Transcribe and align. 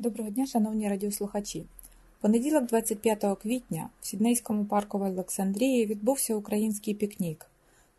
Доброго 0.00 0.30
дня, 0.30 0.46
шановні 0.46 0.88
радіослухачі. 0.88 1.64
Понеділок, 2.20 2.66
25 2.66 3.24
квітня, 3.42 3.88
в 4.00 4.06
Сіднейському 4.06 4.64
парку 4.64 4.98
в 4.98 5.02
Олександрії 5.02 5.86
відбувся 5.86 6.34
український 6.34 6.94
пікнік. 6.94 7.46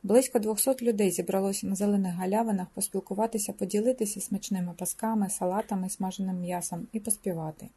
Близько 0.03 0.39
200 0.39 0.75
людей 0.81 1.11
зібралося 1.11 1.67
на 1.67 1.75
зелених 1.75 2.15
галявинах 2.15 2.67
поспілкуватися, 2.73 3.53
поділитися 3.53 4.21
смачними 4.21 4.73
пасками, 4.77 5.29
салатами, 5.29 5.89
смаженим 5.89 6.39
м'ясом 6.39 6.87
і 6.93 6.99
поспівати. 6.99 7.67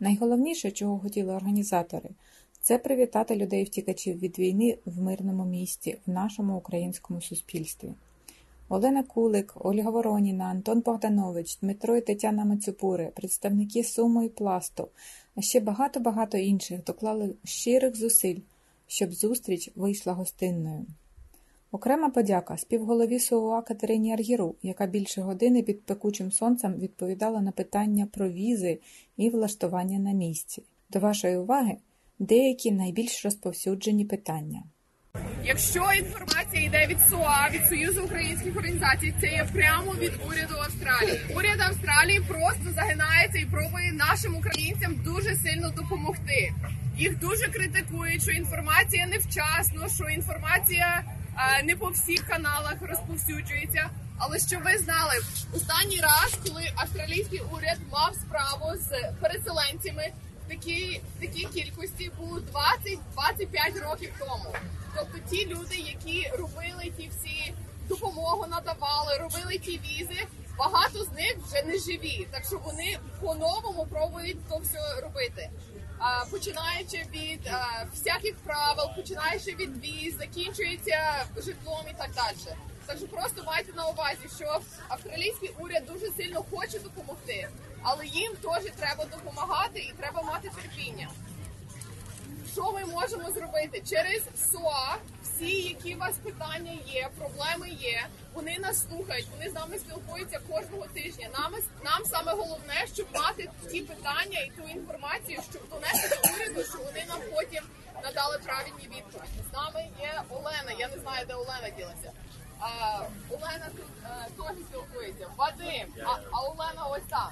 Найголовніше, 0.00 0.70
чого 0.70 0.98
хотіли 0.98 1.32
організатори, 1.32 2.10
це 2.60 2.78
привітати 2.78 3.36
людей-втікачів 3.36 4.18
від 4.18 4.38
війни 4.38 4.78
в 4.84 5.02
мирному 5.02 5.44
місті, 5.44 5.98
в 6.06 6.10
нашому 6.10 6.56
українському 6.56 7.20
суспільстві. 7.20 7.88
Олена 8.68 9.02
Кулик, 9.02 9.54
Ольга 9.56 9.90
Вороніна, 9.90 10.44
Антон 10.44 10.80
Богданович, 10.80 11.58
Дмитро 11.58 11.96
і 11.96 12.00
Тетяна 12.00 12.44
Мацюпури, 12.44 13.12
представники 13.14 13.84
Суму 13.84 14.22
і 14.22 14.28
Пласту, 14.28 14.88
а 15.34 15.40
ще 15.40 15.60
багато-багато 15.60 16.38
інших 16.38 16.84
доклали 16.84 17.34
щирих 17.44 17.96
зусиль, 17.96 18.40
щоб 18.86 19.12
зустріч 19.12 19.70
вийшла 19.74 20.12
гостинною. 20.12 20.86
Окрема 21.72 22.10
подяка 22.10 22.56
співголові 22.56 23.18
СУА 23.18 23.62
Катерині 23.62 24.12
Аргіру, 24.12 24.54
яка 24.62 24.86
більше 24.86 25.22
години 25.22 25.62
під 25.62 25.82
пекучим 25.82 26.32
сонцем 26.32 26.74
відповідала 26.74 27.40
на 27.40 27.52
питання 27.52 28.06
про 28.12 28.28
візи 28.28 28.78
і 29.16 29.30
влаштування 29.30 29.98
на 29.98 30.12
місці. 30.12 30.62
До 30.90 30.98
вашої 31.00 31.36
уваги 31.36 31.76
деякі 32.18 32.72
найбільш 32.72 33.24
розповсюджені 33.24 34.04
питання. 34.04 34.62
Якщо 35.46 35.92
інформація 35.98 36.62
йде 36.62 36.86
від 36.86 37.00
СОА, 37.10 37.48
від 37.50 37.66
Союзу 37.66 38.02
українських 38.02 38.56
організацій, 38.56 39.14
це 39.20 39.26
є 39.26 39.46
прямо 39.52 39.92
від 39.92 40.12
уряду 40.26 40.54
Австралії. 40.54 41.20
Уряд 41.34 41.60
Австралії 41.60 42.20
просто 42.20 42.72
загинається 42.74 43.38
і 43.38 43.44
пробує 43.44 43.92
нашим 43.92 44.36
українцям 44.36 44.94
дуже 45.04 45.36
сильно 45.36 45.70
допомогти. 45.70 46.52
Їх 46.96 47.18
дуже 47.18 47.48
критикують, 47.48 48.22
що 48.22 48.30
інформація 48.30 49.06
невчасно, 49.06 49.88
що 49.88 50.04
інформація 50.04 51.02
е, 51.36 51.62
не 51.62 51.76
по 51.76 51.86
всіх 51.86 52.20
каналах 52.28 52.76
розповсюджується. 52.80 53.90
Але 54.18 54.38
що 54.38 54.58
ви 54.64 54.78
знали, 54.78 55.14
останній 55.52 56.00
раз, 56.00 56.38
коли 56.46 56.62
австралійський 56.76 57.42
уряд 57.52 57.78
мав 57.92 58.14
справу 58.14 58.72
з 58.76 59.20
переселенцями, 59.20 60.12
такі 60.64 61.00
такі 61.20 61.44
кількості 61.44 62.10
було 62.18 62.40
20-25 63.16 63.90
років 63.90 64.12
тому. 64.18 64.54
Тобто 64.96 65.18
ті 65.30 65.46
люди, 65.46 65.76
які 65.76 66.30
робили 66.38 66.92
ті 66.96 67.10
всі 67.18 67.54
допомогу, 67.88 68.46
надавали, 68.46 69.16
робили 69.20 69.58
ті 69.58 69.78
візи, 69.78 70.26
багато 70.58 71.04
з 71.04 71.12
них 71.12 71.36
вже 71.46 71.62
не 71.62 71.78
живі. 71.78 72.26
Так 72.30 72.44
що 72.44 72.58
вони 72.58 72.98
по-новому 73.20 73.86
пробують 73.90 74.48
то 74.48 74.56
все 74.58 75.00
робити. 75.02 75.50
Починаючи 76.30 77.06
від 77.14 77.50
всяких 77.94 78.36
правил, 78.36 78.86
починаючи 78.96 79.54
від 79.54 79.84
віз, 79.84 80.16
закінчується 80.16 81.26
житлом 81.36 81.84
і 81.90 81.94
так 81.98 82.10
далі. 82.14 82.56
Так 82.86 82.98
що 82.98 83.06
просто 83.06 83.44
майте 83.46 83.72
на 83.72 83.86
увазі, 83.86 84.28
що 84.36 84.60
австралійський 84.88 85.50
уряд 85.58 85.86
дуже 85.86 86.12
сильно 86.12 86.44
хоче 86.50 86.78
допомогти, 86.78 87.48
але 87.84 88.06
їм 88.06 88.32
теж 88.36 88.72
треба 88.76 89.04
допомагати 89.04 89.80
і 89.80 89.92
треба 89.98 90.22
мати 90.22 90.50
терпіння. 90.56 91.08
Що 92.52 92.72
ми 92.72 92.84
можемо 92.84 93.30
зробити 93.30 93.82
через 93.90 94.22
СОА? 94.52 94.96
Всі, 95.22 95.62
які 95.62 95.94
у 95.94 95.98
вас 95.98 96.14
питання 96.24 96.78
є, 96.86 97.08
проблеми 97.18 97.68
є, 97.68 98.06
вони 98.34 98.58
нас 98.58 98.86
слухають, 98.88 99.26
вони 99.32 99.50
з 99.50 99.54
нами 99.54 99.78
спілкуються 99.78 100.40
кожного 100.50 100.86
тижня. 100.94 101.28
Нам 101.38 101.52
нам 101.84 102.04
саме 102.04 102.32
головне, 102.32 102.86
щоб 102.94 103.06
мати 103.14 103.50
ті 103.70 103.80
питання 103.80 104.40
і 104.40 104.50
ту 104.50 104.68
інформацію, 104.68 105.42
щоб 105.50 105.68
донести 105.68 106.08
до 106.08 106.34
уряду, 106.34 106.64
що 106.64 106.78
вони 106.78 107.04
нам 107.08 107.20
потім 107.34 107.62
надали 108.02 108.38
правильні 108.38 108.82
відповіді. 108.82 109.40
З 109.50 109.52
нами 109.52 109.88
є 110.00 110.22
Олена. 110.30 110.72
Я 110.78 110.88
не 110.88 110.98
знаю, 110.98 111.26
де 111.26 111.34
Олена 111.34 111.70
ділася. 111.76 112.12
А, 112.60 113.00
Олена 113.30 113.68
тут 113.76 114.46
теж 114.46 114.56
спілкується. 114.68 115.28
Вадим, 115.36 115.94
а, 116.04 116.16
а 116.32 116.40
Олена 116.40 116.86
ось 116.86 117.08
там. 117.08 117.28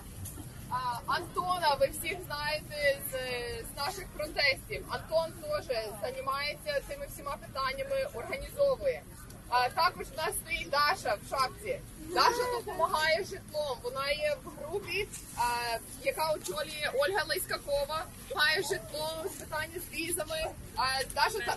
Антона, 1.06 1.74
ви 1.80 1.86
всіх 1.86 2.16
знаєте 2.26 2.98
з, 3.10 3.12
з 3.66 3.76
наших 3.76 4.06
протестів. 4.16 4.84
Антон 4.88 5.32
теж 5.42 5.76
займається 6.02 6.80
цими 6.88 7.06
всіма 7.06 7.36
питаннями, 7.36 8.06
організовує. 8.14 9.02
А 9.54 9.68
також 9.68 10.06
у 10.12 10.16
нас 10.16 10.34
стоїть 10.44 10.70
Даша 10.70 11.14
в 11.26 11.30
шапці. 11.30 11.80
Даша 11.98 12.44
допомагає 12.52 13.24
житлом. 13.24 13.78
Вона 13.82 14.10
є 14.10 14.36
в 14.44 14.48
групі, 14.48 15.08
а, 15.36 15.42
яка 16.02 16.32
очолює 16.32 16.90
Ольга 16.94 17.24
Лейскакова. 17.28 18.04
Має 18.36 18.62
житлом 18.62 19.28
з 19.34 19.40
питання 19.40 19.80
з 19.90 19.94
візами. 19.94 20.46
А, 20.76 20.84
Даша 21.14 21.38
та 21.46 21.56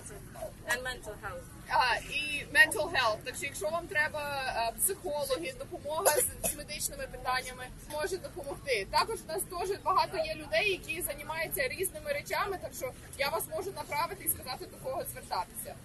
and 0.71 0.83
mental 0.83 1.13
health. 1.23 1.43
а, 1.69 1.95
і 1.95 2.45
mental 2.53 2.91
health. 2.91 3.17
Так 3.23 3.35
що, 3.35 3.45
якщо 3.45 3.69
вам 3.69 3.87
треба 3.87 4.41
а, 4.55 4.71
психологи, 4.71 5.53
допомога 5.59 6.11
з, 6.15 6.51
з 6.51 6.55
медичними 6.55 7.07
питаннями, 7.07 7.67
може 7.91 8.17
допомогти. 8.17 8.87
Також 8.91 9.19
у 9.21 9.27
нас 9.27 9.41
теж 9.67 9.77
багато 9.83 10.17
є 10.17 10.35
людей, 10.35 10.71
які 10.71 11.01
займаються 11.01 11.67
різними 11.67 12.13
речами. 12.13 12.57
Так 12.61 12.71
що 12.77 12.91
я 13.17 13.29
вас 13.29 13.43
можу 13.55 13.71
направити 13.71 14.23
і 14.23 14.29
сказати 14.29 14.65
до 14.65 14.77
кого 14.77 15.03
звертатися. 15.11 15.75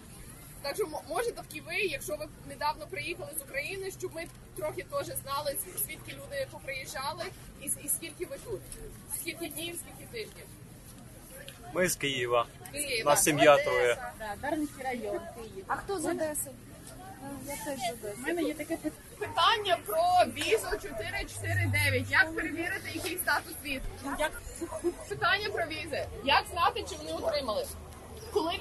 Так 0.61 0.75
що 0.75 0.83
м- 0.85 0.95
може 1.09 1.31
таки 1.31 1.61
ви, 1.61 1.75
якщо 1.75 2.15
ви 2.15 2.27
недавно 2.49 2.87
приїхали 2.87 3.31
з 3.39 3.41
України, 3.41 3.91
щоб 3.99 4.15
ми 4.15 4.25
трохи 4.57 4.83
теж 4.83 5.05
знали 5.05 5.55
звідки 5.85 6.11
люди 6.11 6.47
поприїжджали, 6.51 7.23
і, 7.61 7.65
і 7.65 7.89
скільки 7.89 8.25
ви 8.25 8.37
тут, 8.45 8.61
скільки 9.19 9.47
днів, 9.47 9.79
скільки 9.79 10.11
тижнів. 10.11 10.45
Ми 11.73 11.89
з 11.89 11.95
Києва. 11.95 12.45
Києва. 12.71 13.11
Нас 13.11 13.23
сім'я 13.23 13.57
троє. 13.63 14.11
Да, 14.19 14.35
Дарницький 14.41 14.83
район, 14.83 15.19
Київ. 15.35 15.65
А 15.67 15.75
хто 15.75 15.99
з 15.99 16.05
Одеси? 16.05 16.51
Я 17.47 17.55
теж 17.65 17.79
з 17.79 17.91
Одеси. 17.93 18.15
У 18.17 18.21
мене 18.21 18.41
є 18.41 18.53
таке 18.53 18.77
питання. 18.77 18.95
Питання 19.19 19.77
про 19.85 20.33
візу 20.33 20.67
449. 20.81 22.11
Як 22.11 22.35
перевірити, 22.35 22.89
який 22.93 23.17
статус 23.17 23.53
віз? 23.63 23.81
Як 24.19 24.41
питання 25.09 25.49
про 25.49 25.65
візи? 25.65 26.05
Як 26.25 26.43
знати, 26.51 26.85
чи 26.89 26.95
вони 26.95 27.11
отримали? 27.13 27.65
Коли 28.33 28.53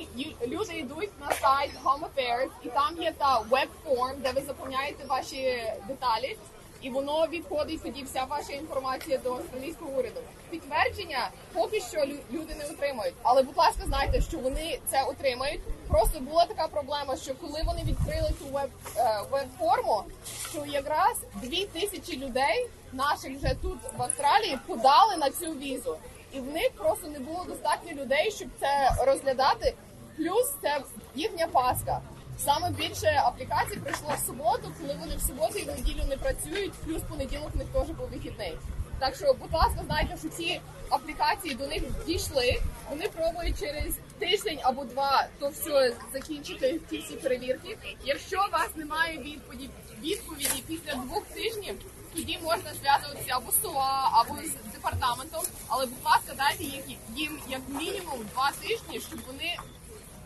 люди 0.47 0.75
йдуть 0.79 1.11
на 1.21 1.33
сайт 1.33 1.71
Home 1.85 2.01
Affairs, 2.01 2.49
і 2.65 2.69
там 2.69 3.03
є 3.03 3.13
та 3.19 3.39
веб-форм, 3.39 4.15
де 4.19 4.33
ви 4.33 4.41
заповняєте 4.47 5.05
ваші 5.05 5.63
деталі, 5.89 6.37
і 6.83 6.91
воно 6.91 7.27
відходить 7.27 7.83
тоді 7.83 8.03
вся 8.03 8.25
ваша 8.25 8.53
інформація 8.53 9.19
до 9.19 9.35
австралійського 9.35 9.91
уряду. 9.91 10.21
Підтвердження 10.51 11.31
поки 11.53 11.81
що 11.81 11.99
лю- 11.99 12.19
люди 12.33 12.55
не 12.55 12.65
отримують. 12.65 13.15
Але, 13.23 13.43
будь 13.43 13.57
ласка, 13.57 13.83
знайте, 13.87 14.21
що 14.21 14.39
вони 14.39 14.79
це 14.91 15.03
отримають. 15.03 15.61
Просто 15.89 16.21
була 16.21 16.45
така 16.47 16.69
проблема, 16.69 17.17
що 17.17 17.35
коли 17.35 17.63
вони 17.67 17.83
відкрили 17.85 18.31
цю 18.39 18.45
веб 18.47 18.71
е, 18.97 19.21
веб-форму, 19.31 20.03
що 20.51 20.65
якраз 20.67 21.17
дві 21.35 21.65
тисячі 21.67 22.17
людей 22.17 22.69
наших 22.93 23.37
вже 23.39 23.55
тут 23.63 23.79
в 23.99 24.03
Австралії 24.03 24.59
подали 24.67 25.17
на 25.17 25.31
цю 25.31 25.53
візу, 25.53 25.97
і 26.33 26.41
в 26.41 26.47
них 26.47 26.71
просто 26.77 27.09
не 27.09 27.19
було 27.19 27.45
достатньо 27.49 27.93
людей, 28.03 28.31
щоб 28.31 28.49
це 28.61 29.05
розглядати. 29.07 29.75
Плюс 30.17 30.53
це 30.63 30.81
їхня 31.15 31.47
паска. 31.47 32.01
Саме 32.45 32.71
більше 32.71 33.23
аплікацій 33.25 33.77
прийшло 33.77 34.15
в 34.17 34.27
суботу, 34.27 34.73
коли 34.81 34.97
вони 35.01 35.17
в 35.17 35.21
суботу 35.21 35.59
і 35.59 35.63
в 35.63 35.67
неділю 35.67 36.05
не 36.09 36.17
працюють, 36.17 36.73
плюс 36.73 37.03
понеділок 37.03 37.51
в 37.55 37.57
них 37.57 37.67
теж 37.67 37.89
був 37.89 38.09
вихідний. 38.09 38.59
Так 38.99 39.15
що, 39.15 39.35
будь 39.35 39.53
ласка, 39.53 39.81
знайте, 39.87 40.17
що 40.17 40.29
ці 40.29 40.61
аплікації 40.91 41.55
до 41.55 41.67
них 41.67 41.83
дійшли. 42.07 42.61
Вони 42.91 43.09
пробують 43.09 43.61
через 43.61 43.95
тиждень 44.19 44.59
або 44.63 44.85
два 44.85 45.27
то 45.39 45.49
все 45.49 45.93
закінчити 46.13 46.81
ті 46.91 46.99
всі 46.99 47.15
перевірки. 47.15 47.77
Якщо 48.05 48.37
у 48.49 48.53
вас 48.53 48.69
немає 48.77 49.19
відповіді 49.19 49.71
відповіді 50.03 50.63
після 50.67 50.95
двох 50.95 51.23
тижнів, 51.25 51.75
тоді 52.15 52.39
можна 52.43 52.75
зв'язуватися 52.75 53.33
або 53.37 53.53
з 53.53 53.63
СОА, 53.63 54.11
або 54.13 54.35
з 54.43 54.73
департаментом. 54.73 55.43
Але 55.69 55.87
будь 55.87 56.05
ласка, 56.05 56.35
дайте 56.37 56.65
їх 56.65 56.85
їм 57.17 57.41
як 57.49 57.61
мінімум 57.69 58.19
два 58.33 58.51
тижні, 58.61 59.01
щоб 59.01 59.21
вони 59.27 59.57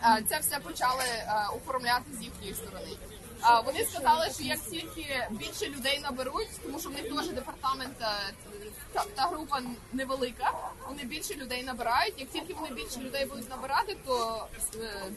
е, 0.05 0.23
це 0.29 0.39
все 0.39 0.59
почали 0.59 1.05
е, 1.05 1.47
оформляти 1.57 2.05
з 2.19 2.23
їхньої 2.23 2.55
сторони. 2.55 2.97
Вони 3.65 3.85
сказали, 3.85 4.31
що 4.35 4.43
як 4.43 4.59
тільки 4.71 5.27
більше 5.31 5.67
людей 5.67 6.01
наберуть, 6.03 6.49
тому 6.63 6.81
що 6.81 6.89
в 6.89 6.93
них 6.93 7.03
теж 7.03 7.29
департамент 7.29 8.03
е, 8.03 8.33
та, 8.93 9.05
та 9.05 9.23
група 9.23 9.63
невелика, 9.93 10.53
вони 10.89 11.05
більше 11.05 11.35
людей 11.35 11.63
набирають. 11.63 12.15
Як 12.19 12.31
тільки 12.31 12.55
вони 12.55 12.75
більше 12.75 13.01
людей 13.01 13.27
будуть 13.27 13.51
набирати, 13.51 13.97
то 14.07 14.47
е, 14.75 15.11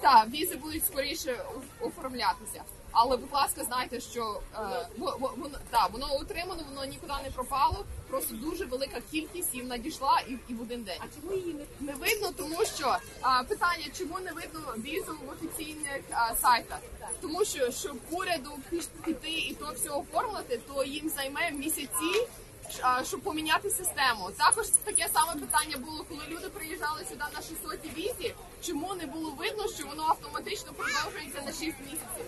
так, 0.00 0.28
візи 0.28 0.56
будуть 0.56 0.86
скоріше 0.86 1.44
оформлятися. 1.80 2.62
Але, 2.92 3.16
будь 3.16 3.32
ласка, 3.32 3.64
знайте, 3.64 4.00
що 4.00 4.40
е, 4.54 4.88
во- 4.98 5.16
во- 5.20 5.34
воно 5.36 5.58
так, 5.70 5.90
воно 5.92 6.06
отримано, 6.20 6.62
воно 6.68 6.84
нікуди 6.84 7.12
не 7.24 7.30
пропало. 7.30 7.84
Просто 8.10 8.34
дуже 8.34 8.64
велика 8.64 9.00
кількість 9.10 9.54
їм 9.54 9.66
надійшла 9.66 10.20
і, 10.28 10.32
і 10.48 10.54
в 10.54 10.62
один 10.62 10.82
день. 10.82 10.98
А 11.00 11.20
чому 11.20 11.36
її 11.36 11.54
не, 11.54 11.64
не 11.80 11.92
видно? 11.98 12.30
Тому 12.36 12.64
що 12.64 12.96
а, 13.20 13.44
питання, 13.44 13.84
чому 13.98 14.18
не 14.20 14.32
видно 14.32 14.60
візу 14.78 15.16
в 15.26 15.30
офіційних 15.30 16.00
а, 16.10 16.34
сайтах? 16.34 16.78
Тому 17.20 17.44
що 17.44 17.70
щоб 17.72 17.96
уряду 18.10 18.50
піш- 18.72 18.88
піти 19.04 19.30
і 19.30 19.54
то 19.54 19.72
все 19.76 19.90
оформити, 19.90 20.60
то 20.68 20.84
їм 20.84 21.08
займе 21.16 21.50
місяці 21.50 22.28
а, 22.82 23.04
щоб 23.04 23.20
поміняти 23.20 23.70
систему. 23.70 24.30
Також 24.38 24.66
таке 24.68 25.08
саме 25.14 25.32
питання 25.40 25.76
було, 25.76 26.04
коли 26.08 26.20
люди 26.28 26.48
приїжджали 26.48 27.00
сюди 27.08 27.24
на 27.34 27.42
600 27.42 27.78
візі. 27.98 28.34
Чому 28.62 28.94
не 28.94 29.06
було 29.06 29.30
видно, 29.30 29.68
що 29.68 29.86
воно 29.86 30.02
автоматично 30.02 30.72
продовжується 30.72 31.42
на 31.42 31.50
6 31.52 31.62
місяців? 31.80 32.24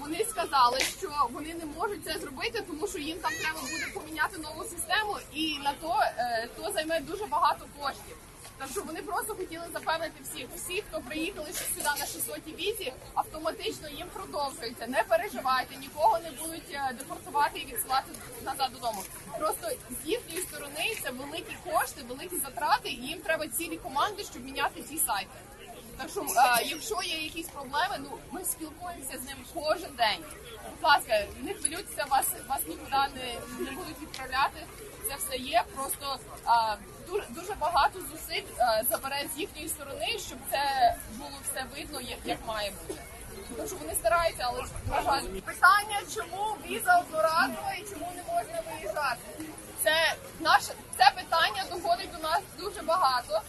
Вони 0.00 0.24
сказали, 0.24 0.78
що 0.80 1.10
вони 1.32 1.54
не 1.54 1.64
можуть 1.64 2.04
це 2.04 2.18
зробити, 2.18 2.64
тому 2.66 2.88
що 2.88 2.98
їм 2.98 3.18
там 3.18 3.32
треба 3.32 3.60
буде 3.60 3.86
поміняти 3.94 4.38
нову 4.38 4.64
систему, 4.64 5.16
і 5.32 5.58
на 5.58 5.72
то, 5.72 5.96
е, 6.18 6.48
то 6.56 6.72
займе 6.72 7.00
дуже 7.00 7.26
багато 7.26 7.66
коштів. 7.80 8.16
Так 8.58 8.68
що 8.70 8.82
вони 8.82 9.02
просто 9.02 9.34
хотіли 9.34 9.64
запевнити 9.72 10.14
всіх, 10.22 10.46
всі, 10.56 10.84
хто 10.88 11.00
приїхали 11.00 11.52
сюди 11.52 11.88
на 11.98 12.06
600 12.06 12.40
візі, 12.58 12.92
автоматично 13.14 13.88
їм 13.88 14.06
продовжується. 14.12 14.86
Не 14.86 15.02
переживайте, 15.08 15.76
нікого 15.76 16.18
не 16.18 16.30
будуть 16.30 16.70
е, 16.72 16.94
депортувати 16.98 17.58
і 17.58 17.66
відсилати 17.66 18.12
назад 18.44 18.70
додому. 18.72 19.02
Просто 19.38 19.68
з 19.90 20.08
їхньої 20.08 20.40
сторони 20.40 20.96
це 21.02 21.10
великі 21.10 21.56
кошти, 21.64 22.02
великі 22.08 22.38
затрати, 22.38 22.88
і 22.88 23.06
їм 23.06 23.20
треба 23.20 23.48
цілі 23.48 23.76
команди, 23.76 24.24
щоб 24.24 24.44
міняти 24.44 24.82
ці 24.82 24.98
сайти. 24.98 25.30
Так 25.98 26.10
що, 26.10 26.20
е, 26.20 26.64
якщо 26.64 27.02
є 27.02 27.18
якісь 27.22 27.48
проблеми, 27.48 27.96
ну 27.98 28.18
ми 28.30 28.44
спілкуємося 28.44 29.18
з 29.18 29.24
ним 29.24 29.36
кожен 29.54 29.94
день. 29.96 30.24
Будь 30.70 30.82
ласка, 30.82 31.26
не 31.42 31.54
хвилюйтеся, 31.54 32.04
вас 32.10 32.26
вас 32.48 32.60
нікуди 32.68 32.90
не, 32.90 33.64
не 33.64 33.70
будуть 33.70 34.00
відправляти. 34.02 34.60
Це 35.08 35.16
все 35.16 35.36
є. 35.36 35.64
Просто 35.74 36.18
е, 36.46 36.76
дуже 37.08 37.26
дуже 37.28 37.54
багато 37.54 38.00
зусиль 38.00 38.42
е, 38.58 38.84
забере 38.90 39.24
з 39.34 39.38
їхньої 39.38 39.68
сторони, 39.68 40.06
щоб 40.18 40.38
це 40.50 40.94
було 41.12 41.38
все 41.44 41.64
видно, 41.76 42.00
як, 42.00 42.18
як 42.24 42.38
має 42.46 42.70
бути. 42.70 43.00
Тому 43.56 43.68
що 43.68 43.76
вони 43.76 43.94
стараються, 43.94 44.44
але 44.48 44.64
на 44.90 45.02
жаль, 45.02 45.22
питання, 45.22 46.00
чому 46.14 46.56
віза 46.66 46.98
одноразова 46.98 47.74
і 47.78 47.82
чому 47.82 48.12
не 48.16 48.22
можна 48.34 48.62
виїжджати? 48.70 49.20
Це 49.82 50.14
наше 50.40 50.72
це 50.98 51.12
питання 51.16 51.64
доходить 51.70 52.10
до 52.12 52.18
нас 52.18 52.40
дуже 52.58 52.82
багато. 52.82 53.40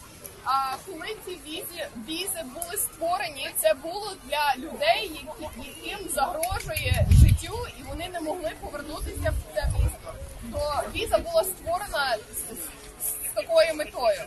А 0.45 0.75
коли 0.85 1.15
ці 1.25 1.31
візи, 1.47 1.87
візи 2.07 2.43
були 2.53 2.77
створені, 2.77 3.49
це 3.61 3.73
було 3.73 4.13
для 4.23 4.53
людей, 4.57 5.11
які, 5.41 5.69
яким 5.69 6.09
загрожує 6.09 7.07
життю, 7.11 7.67
і 7.79 7.83
вони 7.83 8.09
не 8.09 8.21
могли 8.21 8.51
повернутися 8.61 9.31
в 9.31 9.55
це 9.55 9.67
місто. 9.67 10.13
То 10.51 10.83
віза 10.95 11.17
була 11.17 11.43
створена 11.43 12.17
з, 12.33 12.37
з, 12.37 13.07
з 13.07 13.33
такою 13.33 13.75
метою. 13.75 14.21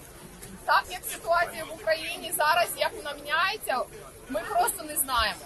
Так 0.64 0.84
як 0.90 1.00
ситуація 1.04 1.64
в 1.64 1.74
Україні 1.74 2.32
зараз, 2.36 2.68
як 2.76 2.92
вона 2.96 3.12
міняється, 3.12 3.78
ми 4.28 4.40
просто 4.40 4.82
не 4.82 4.96
знаємо. 4.96 5.40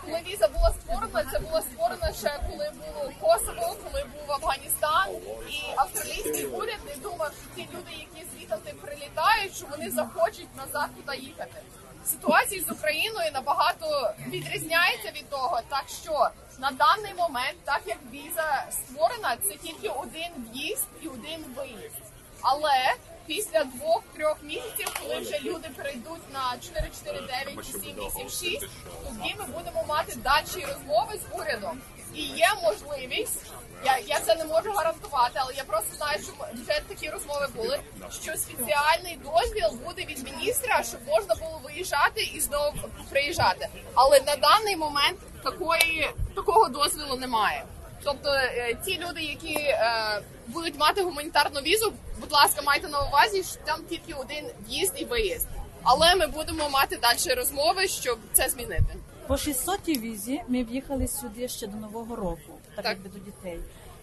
Коли 0.00 0.20
віза 0.26 0.48
була 0.48 0.70
створена, 0.70 1.24
це 1.32 1.38
була 1.38 1.62
створена 1.62 2.12
ще 2.12 2.40
коли 2.50 2.70
було 2.70 3.12
Косово, 3.20 3.76
коли 3.84 4.04
був 4.04 4.32
Афганістан, 4.32 5.08
і 5.48 5.62
австралійський 5.76 6.46
уряд 6.46 6.78
не 6.86 6.96
думав, 6.96 7.32
що 7.32 7.54
ті 7.56 7.68
люди, 7.72 7.92
які 7.92 8.26
звідти 8.30 8.74
прилітають, 8.82 9.56
що 9.56 9.66
вони 9.70 9.90
захочуть 9.90 10.56
назад 10.56 10.88
туди 10.96 11.18
їхати. 11.18 11.62
Ситуація 12.06 12.62
з 12.62 12.70
Україною 12.72 13.30
набагато 13.32 14.14
відрізняється 14.28 15.10
від 15.10 15.30
того, 15.30 15.60
так 15.68 15.84
що 16.02 16.28
на 16.58 16.70
даний 16.70 17.14
момент, 17.14 17.56
так 17.64 17.82
як 17.86 17.98
віза 18.12 18.66
створена, 18.70 19.36
це 19.48 19.54
тільки 19.54 19.88
один 19.88 20.30
в'їзд 20.52 20.86
і 21.02 21.08
один 21.08 21.44
виїзд. 21.56 21.96
Але 22.42 22.94
після 23.28 23.64
двох-трьох 23.64 24.36
місяців, 24.42 24.86
коли 25.02 25.20
вже 25.20 25.38
люди 25.38 25.68
перейдуть 25.76 26.32
на 26.32 26.58
449 26.62 27.66
чи 27.66 27.72
786, 27.72 28.60
тоді 29.04 29.34
ми 29.38 29.44
будемо 29.44 29.84
мати 29.88 30.14
далі 30.16 30.64
розмови 30.64 31.18
з 31.18 31.38
урядом. 31.40 31.80
І 32.14 32.22
є 32.22 32.48
можливість, 32.62 33.40
я, 33.84 33.98
я 33.98 34.20
це 34.20 34.36
не 34.36 34.44
можу 34.44 34.72
гарантувати, 34.72 35.32
але 35.34 35.54
я 35.54 35.64
просто 35.64 35.96
знаю, 35.96 36.22
що 36.22 36.32
вже 36.54 36.80
такі 36.88 37.10
розмови 37.10 37.48
були. 37.56 37.80
Що 38.22 38.36
спеціальний 38.36 39.18
дозвіл 39.24 39.78
буде 39.86 40.04
від 40.04 40.24
міністра, 40.24 40.82
щоб 40.82 41.00
можна 41.06 41.34
було 41.34 41.60
виїжджати 41.64 42.22
і 42.34 42.40
знову 42.40 42.74
приїжджати. 43.10 43.68
Але 43.94 44.20
на 44.20 44.36
даний 44.36 44.76
момент 44.76 45.18
такої 45.42 46.10
такого 46.34 46.68
дозвілу 46.68 47.16
немає. 47.16 47.64
Тобто 48.04 48.28
е, 48.34 48.74
ті 48.84 48.98
люди, 49.08 49.22
які 49.22 49.54
е, 49.54 50.20
будуть 50.46 50.78
мати 50.78 51.02
гуманітарну 51.02 51.60
візу, 51.60 51.92
будь 52.20 52.32
ласка, 52.32 52.62
майте 52.62 52.88
на 52.88 53.00
увазі, 53.00 53.42
що 53.42 53.56
там 53.64 53.80
тільки 53.90 54.12
один 54.14 54.44
в'їзд 54.68 54.92
і 54.96 55.04
виїзд. 55.04 55.46
Але 55.82 56.14
ми 56.14 56.26
будемо 56.26 56.68
мати 56.70 56.96
далі 56.96 57.34
розмови, 57.34 57.88
щоб 57.88 58.18
це 58.32 58.48
змінити. 58.48 58.96
По 59.26 59.36
600 59.36 59.88
візі 59.88 60.42
ми 60.48 60.64
в'їхали 60.64 61.08
сюди 61.08 61.48
ще 61.48 61.66
до 61.66 61.76
Нового 61.76 62.16
року, 62.16 62.58
так, 62.76 62.84
Так. 62.84 62.86
якби 62.86 63.08
до 63.08 63.18
дітей. 63.24 63.60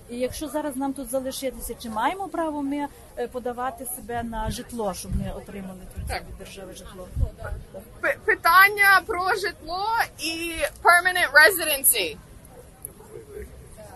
І 0.09 0.18
якщо 0.18 0.48
зараз 0.48 0.75
нам 0.75 0.94
тут 0.94 1.09
залишитися, 1.12 1.75
чи 1.83 1.89
маємо 1.89 2.27
право 2.27 2.62
ми 2.63 2.88
е, 3.18 3.27
подавати 3.27 3.86
себе 3.86 4.24
на 4.24 4.51
житло, 4.51 4.94
щоб 4.94 5.12
ми 5.15 5.33
отримали 5.38 5.80
тут 5.95 6.07
Так. 6.07 6.24
від 6.30 6.38
держави 6.38 6.74
житло? 6.74 7.07
П- 8.01 8.18
питання 8.25 9.01
про 9.07 9.30
житло 9.36 9.86
і 10.19 10.53
permanent 10.83 11.31
residency. 11.31 12.18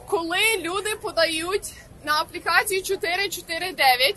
Коли 0.10 0.58
люди 0.60 0.96
подають 1.02 1.74
на 2.04 2.14
аплікацію 2.22 2.84
449, 2.84 4.16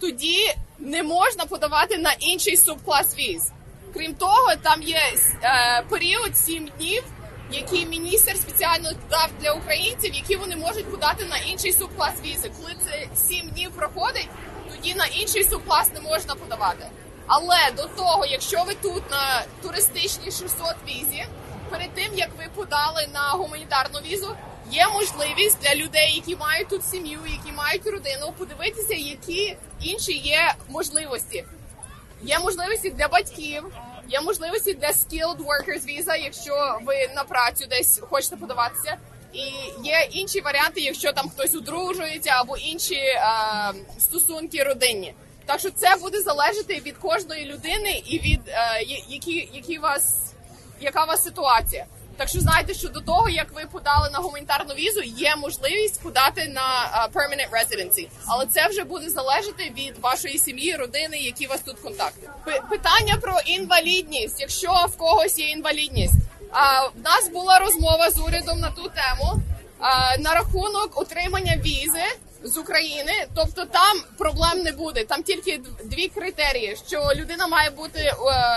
тоді 0.00 0.54
не 0.78 1.02
можна 1.02 1.44
подавати 1.44 1.98
на 1.98 2.12
інший 2.12 2.56
субклас 2.56 3.18
віз. 3.18 3.50
Крім 3.94 4.14
того, 4.14 4.54
там 4.62 4.82
є 4.82 5.00
е, 5.42 5.82
період 5.88 6.36
7 6.36 6.68
днів, 6.78 7.02
який 7.52 7.86
міністр 7.86 8.36
спеціально 8.36 8.90
дав 9.10 9.30
для 9.40 9.52
українців, 9.52 10.14
які 10.14 10.36
вони 10.36 10.56
можуть 10.56 10.90
подати 10.90 11.24
на 11.24 11.38
інший 11.38 11.72
субклас 11.72 12.14
візи. 12.24 12.50
Коли 12.60 12.74
це 12.84 13.16
7 13.16 13.48
днів 13.48 13.70
проходить, 13.70 14.28
тоді 14.70 14.94
на 14.94 15.06
інший 15.06 15.44
субклас 15.44 15.92
не 15.94 16.00
можна 16.00 16.34
подавати. 16.34 16.86
Але 17.26 17.70
до 17.76 17.84
того, 17.84 18.26
якщо 18.26 18.64
ви 18.64 18.74
тут 18.74 19.10
на 19.10 19.44
туристичній 19.62 20.30
600 20.32 20.48
візі, 20.88 21.24
перед 21.70 21.94
тим 21.94 22.14
як 22.14 22.30
ви 22.38 22.44
подали 22.54 23.06
на 23.14 23.30
гуманітарну 23.30 23.98
візу, 23.98 24.36
є 24.70 24.86
можливість 24.88 25.58
для 25.62 25.74
людей, 25.74 26.12
які 26.14 26.36
мають 26.36 26.68
тут 26.68 26.84
сім'ю, 26.84 27.18
які 27.26 27.52
мають 27.56 27.86
родину, 27.86 28.32
подивитися, 28.38 28.94
які 28.94 29.56
інші 29.80 30.12
є 30.12 30.54
можливості. 30.68 31.44
Є 32.22 32.38
можливості 32.38 32.90
для 32.90 33.08
батьків, 33.08 33.64
є 34.08 34.20
можливості 34.20 34.74
для 34.74 34.88
skilled 34.88 35.36
workers 35.36 35.84
visa, 35.86 36.16
якщо 36.16 36.78
ви 36.86 36.94
на 37.16 37.24
працю 37.24 37.64
десь 37.70 38.00
хочете 38.10 38.36
подаватися. 38.36 38.96
І 39.32 39.40
є 39.84 40.08
інші 40.10 40.40
варіанти, 40.40 40.80
якщо 40.80 41.12
там 41.12 41.28
хтось 41.28 41.54
одружується 41.54 42.30
або 42.30 42.56
інші 42.56 42.94
е, 42.94 43.20
стосунки 43.98 44.62
родинні. 44.62 45.14
Так 45.46 45.60
що 45.60 45.70
це 45.70 45.96
буде 45.96 46.20
залежати 46.20 46.74
від 46.86 46.98
кожної 46.98 47.44
людини 47.44 48.02
і 48.06 48.18
від 48.18 48.40
е, 48.48 48.82
які, 49.08 49.48
які 49.52 49.78
вас, 49.78 50.27
яка 50.80 51.04
у 51.04 51.06
вас 51.06 51.24
ситуація. 51.24 51.86
Так 52.16 52.28
що 52.28 52.40
знайте, 52.40 52.74
що 52.74 52.88
до 52.88 53.00
того, 53.00 53.28
як 53.28 53.46
ви 53.54 53.62
подали 53.72 54.10
на 54.12 54.18
гуманітарну 54.18 54.74
візу, 54.74 55.02
є 55.02 55.36
можливість 55.36 56.02
подати 56.02 56.48
на 56.48 56.84
е, 56.84 57.18
permanent 57.18 57.50
residency. 57.50 58.08
Але 58.26 58.46
це 58.46 58.68
вже 58.68 58.84
буде 58.84 59.10
залежати 59.10 59.72
від 59.78 59.98
вашої 59.98 60.38
сім'ї, 60.38 60.76
родини, 60.76 61.16
які 61.18 61.46
у 61.46 61.48
вас 61.48 61.60
тут 61.60 61.78
контакти. 61.78 62.30
Питання 62.70 63.16
про 63.20 63.40
інвалідність. 63.46 64.40
Якщо 64.40 64.86
в 64.88 64.96
когось 64.96 65.38
є 65.38 65.48
інвалідність, 65.48 66.14
а, 66.52 66.86
в 66.86 67.00
нас 67.04 67.28
була 67.32 67.58
розмова 67.58 68.10
з 68.10 68.20
урядом 68.20 68.60
на 68.60 68.70
ту 68.70 68.82
тему 68.82 69.42
на 70.18 70.34
рахунок 70.34 71.00
отримання 71.00 71.56
візи 71.56 72.04
з 72.42 72.56
України. 72.56 73.12
Тобто 73.34 73.64
там 73.64 74.00
проблем 74.18 74.62
не 74.64 74.72
буде. 74.72 75.04
Там 75.04 75.22
тільки 75.22 75.60
дві 75.84 76.08
критерії: 76.08 76.76
що 76.86 77.10
людина 77.16 77.46
має 77.46 77.70
бути 77.70 78.00
е, 78.00 78.14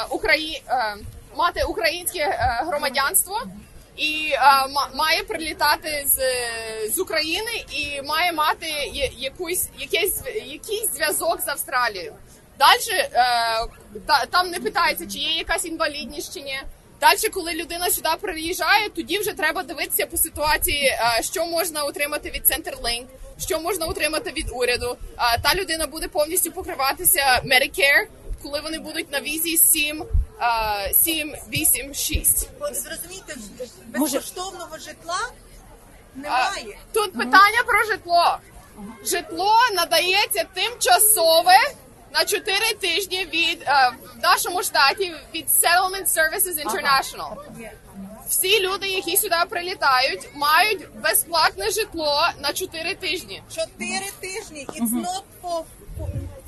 Украї... 0.09 0.63
е, 0.67 0.95
мати 1.35 1.63
українське 1.63 2.19
е, 2.19 2.63
громадянство. 2.67 3.41
І 3.97 4.29
е, 4.33 4.39
ма- 4.67 4.89
має 4.95 5.23
прилітати 5.23 6.05
з, 6.07 6.19
з 6.95 6.99
України 6.99 7.65
і 7.71 8.01
має 8.01 8.31
мати 8.31 8.67
якусь 9.17 9.67
якийсь 9.79 10.21
якийсь 10.45 10.93
зв'язок 10.93 11.41
з 11.41 11.47
Австралією. 11.47 12.13
Далі 12.59 12.97
е, 12.99 13.09
та, 14.07 14.25
там 14.31 14.49
не 14.49 14.59
питається, 14.59 15.05
чи 15.07 15.17
є 15.19 15.31
якась 15.37 15.65
інвалідність 15.65 16.33
чи 16.33 16.41
ні. 16.41 16.59
Далі, 17.01 17.29
коли 17.33 17.53
людина 17.53 17.89
сюди 17.89 18.09
приїжджає, 18.21 18.89
тоді 18.89 19.17
вже 19.19 19.33
треба 19.33 19.63
дивитися 19.63 20.05
по 20.05 20.17
ситуації, 20.17 20.97
що 21.21 21.45
можна 21.45 21.83
отримати 21.83 22.29
від 22.29 22.43
Centerlink, 22.43 23.05
що 23.39 23.59
можна 23.59 23.85
отримати 23.85 24.29
від 24.31 24.45
уряду. 24.53 24.97
Та 25.43 25.55
людина 25.55 25.87
буде 25.87 26.07
повністю 26.07 26.51
покриватися 26.51 27.41
Medicare, 27.45 28.05
коли 28.43 28.61
вони 28.61 28.79
будуть 28.79 29.11
на 29.11 29.21
візі 29.21 29.57
7, 29.57 30.05
е, 30.41 30.93
7 30.93 31.35
8, 31.53 31.93
6. 31.93 32.49
От 32.59 32.75
зрозумійте, 32.75 33.35
безкоштовного 33.87 34.77
житла 34.77 35.19
А, 36.15 36.19
немає. 36.19 36.77
Тут 36.93 37.13
питання 37.13 37.63
про 37.65 37.83
житло. 37.83 38.37
Житло 39.05 39.55
надається 39.75 40.45
тимчасове 40.53 41.57
на 42.13 42.25
4 42.25 42.73
тижні 42.73 43.25
від 43.33 43.61
е, 43.67 43.91
в 44.15 44.23
нашому 44.23 44.63
штаті 44.63 45.15
від 45.33 45.45
Settlement 45.47 46.07
Services 46.17 46.65
International. 46.65 47.35
Всі 48.29 48.59
люди, 48.59 48.87
які 48.87 49.17
сюди 49.17 49.35
прилітають, 49.49 50.29
мають 50.35 50.87
безплатне 50.95 51.69
житло 51.69 52.29
на 52.39 52.53
4 52.53 52.95
тижні. 52.95 53.43
Чотири 53.55 54.11
тижні. 54.19 54.67
It's 54.69 54.89
not 54.89 55.23
for... 55.43 55.63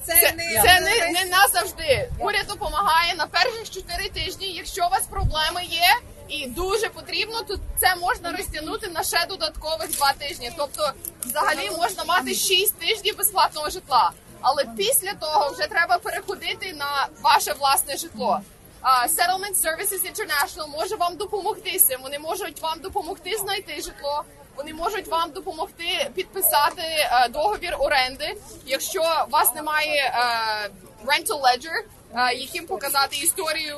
Це, 0.06 0.14
Це, 0.14 0.32
не... 0.32 0.62
це 0.64 0.80
не, 0.80 1.12
не 1.12 1.26
назавжди. 1.26 2.10
Уряд 2.20 2.48
допомагає 2.48 3.16
на 3.16 3.28
перших 3.28 3.70
4 3.70 4.10
тижні. 4.10 4.48
Якщо 4.48 4.86
у 4.88 4.90
вас 4.90 5.04
проблеми 5.08 5.64
є 5.70 5.96
і 6.28 6.48
дуже 6.48 6.90
потрібно, 6.90 7.42
то 7.42 7.56
це 7.78 7.96
можна 7.96 8.32
розтягнути 8.32 8.88
на 8.88 9.04
ще 9.04 9.26
додаткових 9.30 9.92
2 9.92 10.14
тижні. 10.14 10.52
Тобто, 10.58 10.92
взагалі 11.26 11.70
можна 11.78 12.04
мати 12.04 12.34
6 12.34 12.80
тижнів 12.80 13.18
безплатного 13.18 13.70
житла. 13.70 14.12
Але 14.42 14.66
після 14.78 15.14
того 15.14 15.50
вже 15.50 15.68
треба 15.68 15.98
переходити 15.98 16.74
на 16.74 17.08
ваше 17.22 17.54
власне 17.54 17.98
житло. 17.98 18.40
А, 18.82 19.08
Settlement 19.08 19.56
Services 19.64 20.12
International 20.12 20.68
може 20.68 20.96
вам 20.96 21.16
допомогти 21.16 21.80
цим. 21.80 22.02
Вони 22.04 22.20
можуть 22.20 22.62
вам 22.62 22.80
допомогти 22.80 23.38
знайти 23.38 23.76
житло. 23.76 24.24
Вони 24.56 24.74
можуть 24.74 25.08
вам 25.08 25.32
допомогти 25.32 26.10
підписати 26.16 26.82
е, 26.82 27.30
договір 27.30 27.76
оренди, 27.80 28.36
якщо 28.66 29.02
у 29.28 29.32
вас 29.32 29.56
немає 29.56 30.02
е, 30.02 30.70
rental 31.06 31.42
ledger, 31.42 31.84
е, 32.16 32.36
яким 32.36 32.66
показати 32.66 33.16
історію, 33.16 33.78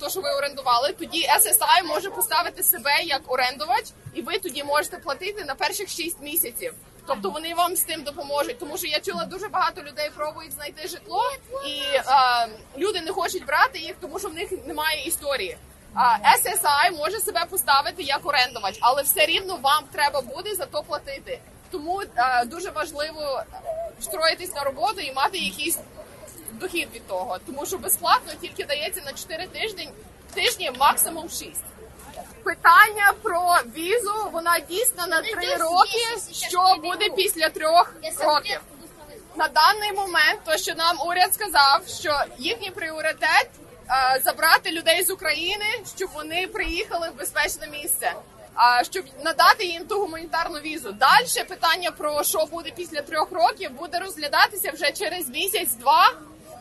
то 0.00 0.08
що 0.08 0.20
ви 0.20 0.30
орендували. 0.30 0.92
Тоді 0.92 1.28
SSI 1.28 1.86
може 1.86 2.10
поставити 2.10 2.62
себе 2.62 3.02
як 3.04 3.22
орендувач, 3.26 3.84
і 4.14 4.22
ви 4.22 4.38
тоді 4.38 4.64
можете 4.64 4.96
платити 4.96 5.44
на 5.44 5.54
перших 5.54 5.88
6 5.88 6.20
місяців. 6.20 6.74
Тобто 7.06 7.30
вони 7.30 7.54
вам 7.54 7.76
з 7.76 7.82
тим 7.82 8.02
допоможуть, 8.02 8.58
тому 8.58 8.78
що 8.78 8.86
я 8.86 9.00
чула 9.00 9.24
дуже 9.24 9.48
багато 9.48 9.82
людей 9.82 10.10
пробують 10.16 10.52
знайти 10.52 10.88
житло, 10.88 11.22
і 11.66 11.80
е, 11.96 12.02
люди 12.78 13.00
не 13.00 13.12
хочуть 13.12 13.46
брати 13.46 13.78
їх, 13.78 13.94
тому 14.00 14.18
що 14.18 14.28
в 14.28 14.34
них 14.34 14.66
немає 14.66 15.02
історії. 15.06 15.56
SSI 16.36 16.96
може 16.96 17.20
себе 17.20 17.44
поставити 17.50 18.02
як 18.02 18.26
орендувач, 18.26 18.78
але 18.80 19.02
все 19.02 19.26
рівно 19.26 19.56
вам 19.56 19.84
треба 19.92 20.20
буде 20.20 20.54
за 20.54 20.66
то 20.66 20.82
платити. 20.82 21.40
Тому 21.70 22.02
е, 22.02 22.44
дуже 22.44 22.70
важливо 22.70 23.42
встроїтись 24.00 24.54
на 24.54 24.62
роботу 24.62 25.00
і 25.00 25.12
мати 25.12 25.38
якийсь 25.38 25.78
дохід 26.52 26.88
від 26.94 27.06
того, 27.06 27.38
тому 27.46 27.66
що 27.66 27.78
безплатно 27.78 28.32
тільки 28.40 28.64
дається 28.64 29.02
на 29.04 29.12
4 29.12 29.46
тижні, 29.46 29.88
тижні 30.34 30.70
максимум 30.78 31.28
6. 31.28 31.50
Питання 32.44 33.12
про 33.22 33.56
візу 33.76 34.30
вона 34.32 34.58
дійсна 34.58 35.06
на 35.06 35.22
3 35.22 35.32
роки. 35.56 36.32
Що 36.32 36.76
буде 36.82 37.10
після 37.16 37.48
трьох 37.48 37.94
років? 38.20 38.60
На 39.36 39.48
даний 39.48 39.92
момент, 39.92 40.40
то 40.44 40.56
що 40.56 40.74
нам 40.74 40.96
уряд 41.06 41.34
сказав, 41.34 41.80
що 42.00 42.20
їхній 42.38 42.70
пріоритет 42.70 43.50
е, 43.60 43.65
забрати 44.24 44.70
людей 44.70 45.04
з 45.04 45.10
України, 45.10 45.64
щоб 45.96 46.10
вони 46.14 46.46
приїхали 46.46 47.10
в 47.10 47.18
безпечне 47.18 47.66
місце. 47.66 48.12
А 48.54 48.84
щоб 48.84 49.04
надати 49.24 49.64
їм 49.64 49.86
ту 49.86 50.00
гуманітарну 50.00 50.58
візу. 50.58 50.92
Далі 50.92 51.44
питання 51.48 51.90
про 51.90 52.24
що 52.24 52.46
буде 52.46 52.70
після 52.70 53.02
трьох 53.02 53.32
років 53.32 53.70
буде 53.70 53.98
розглядатися 53.98 54.70
вже 54.70 54.92
через 54.92 55.28
місяць-два, 55.28 56.12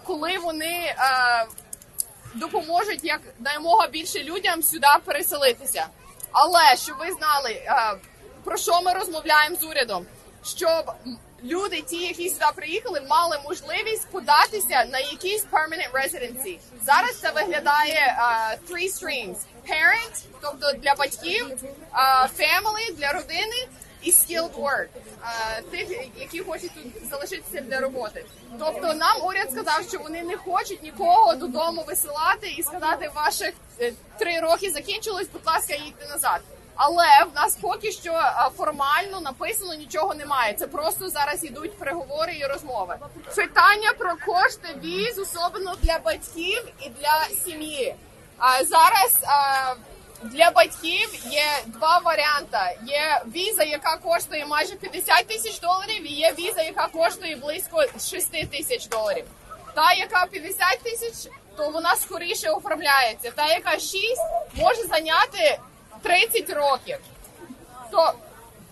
коли 0.04 0.38
вони 0.38 0.76
е, 0.76 0.96
допоможуть 2.34 3.04
як 3.04 3.22
наймога 3.40 3.88
більше 3.88 4.24
людям 4.24 4.64
сюди 4.64 4.88
переселитися. 5.06 5.88
Але 6.32 6.76
щоб 6.76 6.98
ви 6.98 7.12
знали, 7.12 7.52
е, 7.52 7.98
про 8.44 8.58
що 8.58 8.82
ми 8.82 8.94
розмовляємо 8.94 9.56
з 9.56 9.64
урядом, 9.64 10.06
щоб 10.44 10.92
люди, 11.44 11.82
ті, 11.82 11.98
які 11.98 12.30
сюди 12.30 12.46
приїхали, 12.56 13.02
мали 13.10 13.40
можливість 13.44 14.08
податися 14.12 14.86
на 14.92 15.00
якийсь 15.00 15.46
permanent 15.52 15.92
residency. 15.92 16.60
Зараз 16.86 17.20
це 17.20 17.32
виглядає 17.32 18.18
е, 18.20 18.58
three 18.70 18.90
streams. 18.90 19.38
Parent, 19.70 20.24
тобто 20.42 20.72
для 20.72 20.96
батьків, 20.96 21.48
е, 21.52 21.98
family, 22.40 22.96
для 22.98 23.12
родини, 23.12 23.68
і 24.02 24.12
skilled 24.12 24.54
work, 24.54 24.88
е, 25.58 25.62
тих, 25.72 25.90
які 26.18 26.40
хочуть 26.40 26.72
тут 26.74 27.10
залишитися 27.10 27.62
для 27.62 27.80
роботи. 27.80 28.26
Тобто 28.60 28.94
нам 28.94 29.22
уряд 29.24 29.52
сказав, 29.52 29.86
що 29.90 30.00
вони 30.00 30.24
не 30.24 30.38
хочуть 30.38 30.84
нікого 30.84 31.36
додому 31.36 31.84
висилати 31.88 32.48
і 32.58 32.64
сказати, 32.64 33.12
ваших 33.16 33.54
три 34.20 34.40
роки 34.40 34.72
закінчилось, 34.72 35.28
будь 35.34 35.46
ласка, 35.46 35.74
їдьте 35.74 36.08
назад. 36.08 36.42
Але 36.76 37.24
в 37.32 37.36
нас 37.36 37.56
поки 37.62 37.92
що 37.92 38.22
формально 38.58 39.22
написано 39.22 39.74
нічого 39.74 40.14
немає. 40.14 40.54
Це 40.54 40.68
просто 40.68 41.10
зараз 41.10 41.44
ідуть 41.44 41.80
переговори 41.80 42.34
і 42.38 42.46
розмови. 42.46 42.98
Питання 43.36 43.94
про 43.98 44.16
кошти 44.26 44.68
віз, 44.84 45.20
особливо 45.20 45.74
для 45.82 46.00
батьків 46.00 46.68
і 46.82 46.90
для 46.90 47.36
сім'ї. 47.46 47.96
А 48.38 48.64
зараз 48.64 49.20
для 50.24 50.52
батьків 50.52 51.10
є 51.32 51.46
два 51.66 51.98
варіанти: 51.98 52.58
є 52.88 53.22
віза, 53.36 53.64
яка 53.64 53.98
коштує 53.98 54.46
майже 54.46 54.76
50 54.76 55.28
тисяч 55.28 55.60
доларів, 55.60 56.12
і 56.12 56.14
є 56.14 56.34
віза, 56.40 56.62
яка 56.62 56.88
коштує 56.88 57.36
близько 57.36 57.84
6 58.00 58.52
тисяч 58.52 58.88
доларів. 58.88 59.26
Та, 59.74 59.94
яка 59.94 60.26
50 60.26 60.80
тисяч, 60.84 61.32
то 61.58 61.70
вона 61.70 61.96
скоріше 61.96 62.50
оформляється. 62.50 63.32
Та, 63.32 63.48
яка 63.48 63.72
6, 63.72 63.96
може 64.56 64.84
зайняти 64.84 65.60
30 66.06 66.50
років. 66.50 66.98
То, 67.92 68.14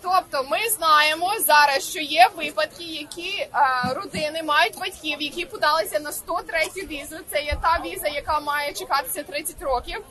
тобто 0.02 0.44
ми 0.50 0.58
знаємо 0.68 1.32
зараз, 1.46 1.90
що 1.90 2.00
є 2.00 2.28
випадки, 2.36 2.84
які 2.84 3.38
е, 3.38 3.48
родини 3.94 4.42
мають 4.42 4.78
батьків, 4.78 5.22
які 5.22 5.44
подалися 5.44 6.00
на 6.00 6.12
103 6.12 6.58
візу. 6.76 7.16
Це 7.30 7.42
є 7.42 7.58
та 7.62 7.80
віза, 7.84 8.08
яка 8.08 8.40
має 8.40 8.72
чекатися 8.72 9.22
30 9.22 9.62
років. 9.62 10.04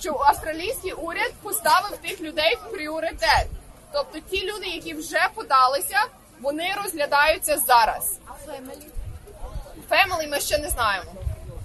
Що 0.00 0.24
австралійський 0.26 0.92
уряд 0.92 1.32
поставив 1.42 1.96
тих 1.96 2.20
людей 2.20 2.58
в 2.62 2.70
пріоритет. 2.70 3.46
Тобто 3.92 4.18
ті 4.20 4.52
люди, 4.52 4.66
які 4.66 4.94
вже 4.94 5.28
подалися, 5.34 6.04
вони 6.40 6.74
розглядаються 6.82 7.58
зараз. 7.58 8.18
Family 9.88 10.26
ми 10.26 10.40
ще 10.40 10.58
не 10.58 10.68
знаємо. 10.68 11.10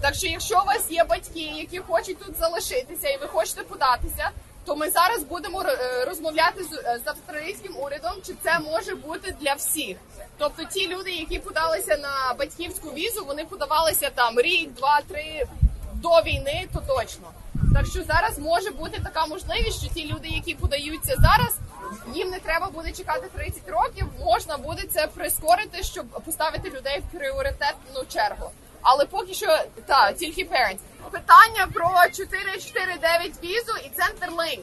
Так 0.01 0.15
що, 0.15 0.27
якщо 0.27 0.61
у 0.61 0.65
вас 0.65 0.91
є 0.91 1.03
батьки, 1.03 1.39
які 1.39 1.79
хочуть 1.79 2.19
тут 2.19 2.37
залишитися, 2.37 3.09
і 3.09 3.17
ви 3.17 3.27
хочете 3.27 3.63
податися, 3.63 4.31
то 4.67 4.75
ми 4.75 4.89
зараз 4.89 5.23
будемо 5.23 5.61
е, 5.61 6.05
розмовляти 6.05 6.63
з, 6.63 6.73
е, 6.73 6.99
з 7.05 7.07
австралійським 7.07 7.75
урядом, 7.77 8.11
чи 8.25 8.33
це 8.43 8.59
може 8.59 8.95
бути 8.95 9.35
для 9.41 9.53
всіх. 9.53 9.97
Тобто, 10.37 10.63
ті 10.63 10.87
люди, 10.87 11.11
які 11.11 11.39
подалися 11.39 11.97
на 11.97 12.33
батьківську 12.39 12.89
візу, 12.89 13.25
вони 13.25 13.45
подавалися 13.45 14.09
там 14.15 14.39
рік, 14.39 14.73
два, 14.73 15.01
три 15.01 15.45
до 15.93 16.09
війни, 16.09 16.67
то 16.73 16.79
точно. 16.79 17.27
Так 17.73 17.85
що 17.85 18.03
зараз 18.03 18.39
може 18.39 18.71
бути 18.71 19.01
така 19.03 19.25
можливість, 19.25 19.83
що 19.83 19.93
ті 19.93 20.13
люди, 20.13 20.27
які 20.27 20.55
подаються 20.55 21.15
зараз, 21.19 21.55
їм 22.13 22.29
не 22.29 22.39
треба 22.39 22.67
буде 22.67 22.91
чекати 22.91 23.27
30 23.35 23.69
років. 23.69 24.05
Можна 24.19 24.57
буде 24.57 24.81
це 24.93 25.07
прискорити, 25.07 25.83
щоб 25.83 26.05
поставити 26.05 26.69
людей 26.69 26.99
в 26.99 27.17
пріоритетну 27.17 28.03
чергу. 28.13 28.51
Але 28.81 29.05
поки 29.05 29.33
що 29.33 29.59
та 29.85 30.13
тільки 30.13 30.43
parents. 30.43 30.79
Питання 31.11 31.67
про 31.73 31.91
449 32.15 33.43
візу 33.43 33.73
і 33.83 33.89
Centerlink. 34.01 34.59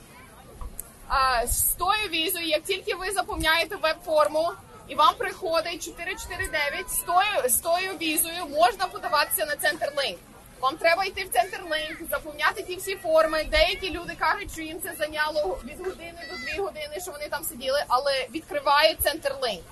А, 1.08 1.46
з 1.46 1.72
тою 1.72 2.08
візою, 2.12 2.46
як 2.46 2.62
тільки 2.62 2.94
ви 2.94 3.10
заповняєте 3.10 3.76
веб-форму 3.76 4.52
і 4.88 4.94
вам 4.94 5.14
приходить 5.14 5.84
449, 5.84 6.90
з 6.90 6.98
тою, 6.98 7.48
з 7.48 7.56
тою 7.56 7.92
візою 8.00 8.46
можна 8.46 8.86
подаватися 8.86 9.46
на 9.46 9.52
Centerlink. 9.52 10.16
Вам 10.60 10.76
треба 10.76 11.04
йти 11.04 11.24
в 11.24 11.36
Centerlink, 11.36 12.10
заповняти 12.10 12.62
ті 12.62 12.76
всі 12.76 12.96
форми. 12.96 13.44
Деякі 13.50 13.90
люди 13.90 14.14
кажуть, 14.18 14.52
що 14.52 14.62
їм 14.62 14.80
це 14.82 14.94
зайняло 14.98 15.58
від 15.64 15.78
години 15.78 16.28
до 16.30 16.36
дві 16.36 16.58
години, 16.58 17.00
що 17.02 17.12
вони 17.12 17.28
там 17.28 17.44
сиділи, 17.44 17.84
але 17.88 18.26
відкривають 18.34 19.00
Centerlink. 19.00 19.62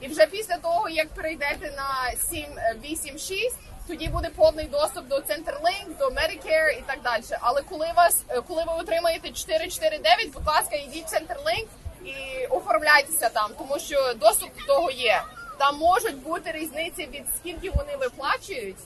І 0.00 0.08
вже 0.08 0.26
після 0.26 0.56
того, 0.56 0.88
як 0.88 1.08
перейдете 1.08 1.74
на 1.76 2.12
786, 2.30 3.56
тоді 3.88 4.08
буде 4.08 4.30
повний 4.36 4.66
доступ 4.66 5.08
до 5.08 5.16
Centerlink, 5.16 5.98
до 5.98 6.06
Medicare 6.08 6.78
і 6.78 6.82
так 6.86 6.98
далі. 7.04 7.22
Але 7.40 7.62
коли 7.62 7.92
вас, 7.96 8.22
е, 8.28 8.40
коли 8.40 8.64
ви 8.66 8.72
отримаєте 8.72 9.30
449, 9.30 10.32
будь 10.32 10.46
ласка, 10.46 10.76
йдіть 10.76 11.06
в 11.06 11.14
Centerlink 11.14 11.66
і 12.04 12.46
оформляйтеся 12.46 13.28
там, 13.28 13.50
тому 13.58 13.78
що 13.78 14.14
доступ 14.14 14.50
до 14.58 14.66
того 14.66 14.90
є. 14.90 15.22
Там 15.58 15.76
можуть 15.78 16.16
бути 16.22 16.52
різниці 16.52 17.06
від 17.06 17.24
скільки 17.36 17.70
вони 17.70 17.96
виплачують. 17.96 18.76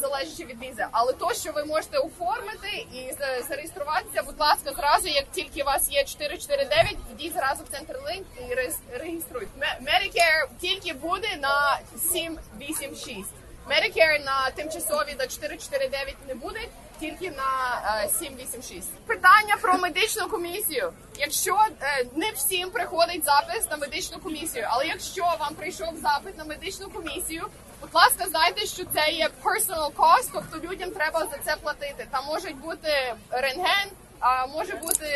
Залежачи 0.00 0.44
від 0.44 0.62
візи, 0.62 0.86
але 0.92 1.12
то, 1.12 1.34
що 1.34 1.52
ви 1.52 1.64
можете 1.64 1.98
оформити 1.98 2.86
і 2.92 3.12
зареєструватися, 3.48 4.22
будь 4.22 4.40
ласка, 4.40 4.72
зразу, 4.72 5.08
як 5.08 5.24
тільки 5.32 5.62
у 5.62 5.64
вас 5.64 5.90
є 5.92 6.04
449, 6.04 6.96
йдіть 7.12 7.32
зразу 7.32 7.64
в 7.64 7.74
Centerlink 7.74 8.22
і 8.50 8.54
реєс- 8.54 8.98
реєструйте. 8.98 9.78
Medicare 9.82 10.48
тільки 10.60 10.92
буде 10.92 11.36
на 11.36 11.78
786. 12.12 13.28
Medicare 13.68 14.24
на 14.24 14.50
тимчасові 14.50 15.14
до 15.18 15.26
449 15.26 16.16
не 16.28 16.34
буде, 16.34 16.60
тільки 17.00 17.30
на 17.30 17.80
е, 18.04 18.08
786. 18.08 18.88
Питання 19.06 19.56
про 19.62 19.78
медичну 19.78 20.28
комісію. 20.28 20.92
Якщо 21.18 21.58
е, 21.82 22.04
не 22.14 22.30
всім 22.30 22.70
приходить 22.70 23.24
запис 23.24 23.70
на 23.70 23.76
медичну 23.76 24.18
комісію, 24.18 24.66
але 24.70 24.86
якщо 24.86 25.22
вам 25.40 25.54
прийшов 25.54 25.96
запит 26.02 26.38
на 26.38 26.44
медичну 26.44 26.90
комісію, 26.90 27.46
будь 27.80 27.94
ласка, 27.94 28.26
знайте, 28.30 28.66
що 28.66 28.84
це 28.84 29.10
є 29.10 29.28
personal 29.42 29.92
cost, 29.92 30.30
тобто 30.32 30.68
людям 30.68 30.90
треба 30.90 31.20
за 31.20 31.38
це 31.44 31.56
платити. 31.56 32.06
Там 32.10 32.24
можуть 32.26 32.56
бути 32.56 33.14
рентген, 33.30 33.88
а 34.20 34.46
може 34.46 34.74
бути. 34.74 35.08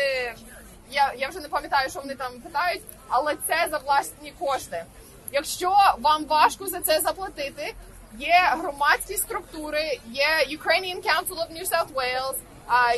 Я, 0.91 1.13
я 1.17 1.29
вже 1.29 1.39
не 1.39 1.47
пам'ятаю, 1.47 1.89
що 1.89 1.99
вони 1.99 2.15
там 2.15 2.41
питають, 2.41 2.81
але 3.09 3.35
це 3.47 3.67
за 3.71 3.77
власні 3.77 4.33
кошти. 4.39 4.85
Якщо 5.31 5.75
вам 5.99 6.25
важко 6.25 6.67
за 6.67 6.81
це 6.81 6.99
заплатити, 7.01 7.73
є 8.19 8.53
громадські 8.59 9.17
структури, 9.17 9.99
є 10.05 10.57
Ukrainian 10.57 10.97
Council 11.01 11.37
of 11.37 11.51
New 11.51 11.69
South 11.69 11.93
Wales, 11.93 12.35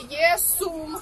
є 0.10 0.38
Сум, 0.38 0.98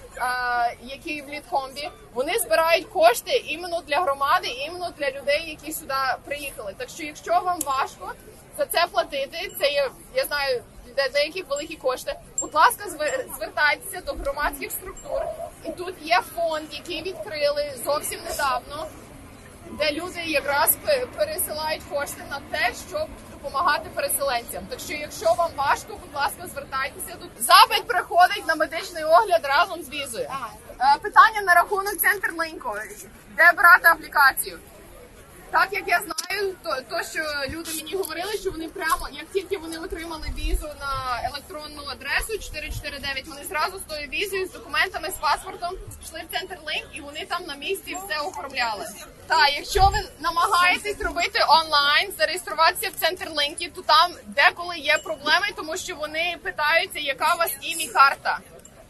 який 0.84 1.22
в 1.22 1.30
Літкомбі. 1.30 1.90
Вони 2.14 2.40
збирають 2.40 2.86
кошти 2.88 3.32
іменно 3.32 3.82
для 3.82 4.02
громади, 4.02 4.48
іменно 4.48 4.90
для 4.98 5.12
людей, 5.12 5.50
які 5.50 5.74
сюди 5.74 5.94
приїхали. 6.26 6.74
Так 6.78 6.90
що, 6.90 7.04
якщо 7.04 7.32
вам 7.32 7.60
важко 7.60 8.14
за 8.58 8.66
це 8.66 8.86
платити, 8.92 9.52
це 9.60 9.72
є, 9.72 9.90
я 10.16 10.26
знаю, 10.26 10.64
для 10.98 11.10
деяких 11.10 11.50
великі 11.50 11.76
кошти. 11.76 12.16
Будь 12.42 12.54
ласка, 12.54 12.84
звер- 12.90 13.36
звертайтеся 13.38 14.02
до 14.02 14.14
громадських 14.14 14.72
структур. 14.72 15.22
І 15.66 15.72
тут 15.72 15.96
є 16.02 16.22
фонд, 16.36 16.68
який 16.72 17.02
відкрили 17.02 17.74
зовсім 17.86 18.20
недавно 18.30 18.88
де 19.80 19.92
люди 19.92 20.22
якраз 20.26 20.78
пересилають 21.18 21.82
кошти 21.90 22.22
на 22.30 22.40
те, 22.52 22.74
щоб 22.90 23.08
допомагати 23.44 23.90
переселенцям. 23.96 24.64
Так 24.70 24.80
що, 24.80 24.94
якщо 24.94 25.34
вам 25.34 25.52
важко, 25.56 25.88
будь 26.02 26.16
ласка, 26.16 26.48
звертайтеся 26.48 27.16
тут. 27.22 27.30
Запит 27.40 27.88
приходить 27.88 28.48
на 28.48 28.56
медичний 28.56 29.04
огляд 29.04 29.42
разом 29.44 29.84
з 29.84 29.90
візою. 29.90 30.28
Е, 30.80 31.00
Питання 31.02 31.42
на 31.42 31.54
рахунок 31.54 31.98
центр 31.98 32.34
линку. 32.38 32.76
Де 33.38 33.52
брати 33.58 33.88
аплікацію? 33.88 34.60
Так 35.54 35.70
як 35.72 35.88
я 35.88 36.00
знаю, 36.00 36.56
то, 36.64 36.78
то 36.90 37.04
що 37.04 37.24
люди 37.50 37.72
мені 37.76 37.96
говорили, 37.96 38.34
що 38.34 38.52
вони 38.52 38.68
прямо 38.68 39.10
як 39.12 39.26
тільки 39.34 39.58
вони 39.58 39.78
отримали 39.78 40.28
візу 40.38 40.68
на 40.80 41.22
електронну 41.24 41.82
адресу 41.92 42.40
449, 42.40 43.28
вони 43.28 43.44
зразу 43.44 43.80
з 43.80 43.82
тою 43.82 44.08
візою, 44.08 44.46
з 44.46 44.52
документами, 44.52 45.10
з 45.10 45.14
паспортом 45.14 45.72
йшли 46.06 46.22
в 46.30 46.38
центр 46.38 46.58
линк 46.66 46.86
і 46.94 47.02
вони 47.02 47.26
там 47.26 47.44
на 47.48 47.56
місці 47.56 47.98
все 48.06 48.20
оформляли. 48.20 48.86
Та 49.28 49.48
якщо 49.48 49.82
ви 49.82 50.00
намагаєтесь 50.20 51.02
робити 51.02 51.40
онлайн, 51.48 52.14
зареєструватися 52.18 52.90
в 52.90 53.00
центр 53.00 53.30
линкі, 53.36 53.68
то 53.68 53.82
там 53.82 54.12
деколи 54.26 54.78
є 54.78 54.98
проблеми, 54.98 55.48
тому 55.56 55.78
що 55.78 55.96
вони 55.96 56.38
питаються, 56.44 57.00
яка 57.00 57.36
у 57.36 57.38
вас 57.38 57.52
імі 57.62 57.88
карта, 57.88 58.40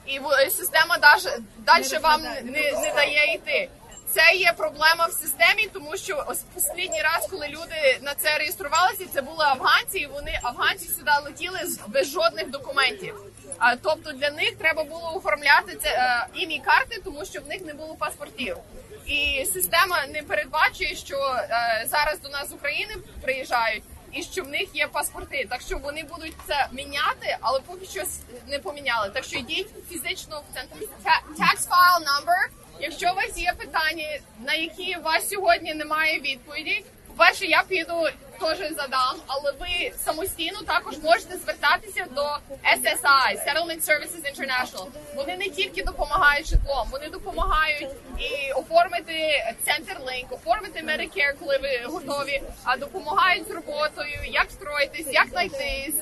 і 0.05 0.19
система 0.49 0.97
далі 1.57 1.97
вам 2.01 2.21
не, 2.21 2.71
не 2.71 2.93
дає 2.95 3.33
йти. 3.33 3.69
Це 4.13 4.35
є 4.35 4.53
проблема 4.57 5.05
в 5.05 5.11
системі, 5.11 5.69
тому 5.73 5.97
що 5.97 6.25
останній 6.57 7.01
раз, 7.01 7.27
коли 7.31 7.47
люди 7.47 7.99
на 8.01 8.13
це 8.15 8.37
реєструвалися, 8.37 9.05
це 9.13 9.21
були 9.21 9.45
афганці, 9.45 9.99
і 9.99 10.05
вони 10.05 10.39
афганці 10.43 10.89
сюди 10.89 11.11
летіли 11.25 11.59
без 11.87 12.07
жодних 12.07 12.49
документів. 12.49 13.15
А 13.57 13.75
тобто 13.75 14.11
для 14.11 14.31
них 14.31 14.55
треба 14.55 14.83
було 14.83 15.13
оформляти 15.15 15.75
це 15.83 15.89
е, 15.89 16.27
імі 16.33 16.59
карти, 16.65 17.01
тому 17.03 17.25
що 17.25 17.41
в 17.41 17.47
них 17.47 17.61
не 17.61 17.73
було 17.73 17.95
паспортів. 17.95 18.57
І 19.05 19.45
система 19.53 20.07
не 20.07 20.23
передбачує, 20.23 20.95
що 20.95 21.17
е, 21.17 21.87
зараз 21.91 22.19
до 22.19 22.29
нас 22.29 22.49
з 22.49 22.53
України 22.53 22.93
приїжджають. 23.21 23.83
І 24.11 24.23
що 24.23 24.43
в 24.43 24.47
них 24.47 24.69
є 24.73 24.87
паспорти, 24.87 25.47
так 25.49 25.61
що 25.61 25.77
вони 25.77 26.03
будуть 26.03 26.33
це 26.47 26.67
міняти, 26.71 27.37
але 27.41 27.59
поки 27.59 27.85
що 27.85 28.03
не 28.47 28.59
поміняли. 28.59 29.09
Так 29.09 29.23
що 29.23 29.37
йдіть 29.37 29.69
фізично 29.89 30.41
в 30.49 30.55
центр 30.55 30.75
tax 31.39 31.67
file 31.69 31.99
number. 31.99 32.62
Якщо 32.79 33.11
у 33.11 33.15
вас 33.15 33.37
є 33.37 33.53
питання, 33.57 34.19
на 34.45 34.53
які 34.53 34.95
у 34.95 35.01
вас 35.01 35.29
сьогодні 35.29 35.73
немає 35.73 36.19
відповіді, 36.19 36.83
по-перше, 37.07 37.45
я 37.45 37.63
піду 37.67 38.07
теж 38.39 38.57
задам, 38.57 39.15
але 39.27 39.51
ви 39.51 39.91
самостійно 39.97 40.61
також 40.61 40.97
можете 41.03 41.37
звертатися 41.37 42.05
до 42.11 42.21
SSI, 42.63 43.45
Settlement 43.45 43.81
Services 43.89 44.23
International. 44.33 44.87
Вони 45.15 45.37
не 45.37 45.49
тільки 45.49 45.83
допомагають 45.83 46.47
житлом, 46.47 46.87
вони 46.91 47.09
допомагають 47.09 47.89
і 48.19 48.51
оформити 48.51 49.43
центр 49.65 49.97
линк, 50.05 50.31
оформити 50.31 50.79
Medicare, 50.79 51.33
коли 51.39 51.57
ви 51.57 51.81
готові, 51.85 52.41
а 52.63 52.77
допомагають 52.77 53.47
з 53.47 53.51
роботою, 53.51 54.19
як 54.25 54.47
встроїтись, 54.49 55.07
як 55.13 55.27
знайти 55.27 55.93
з, 55.93 56.01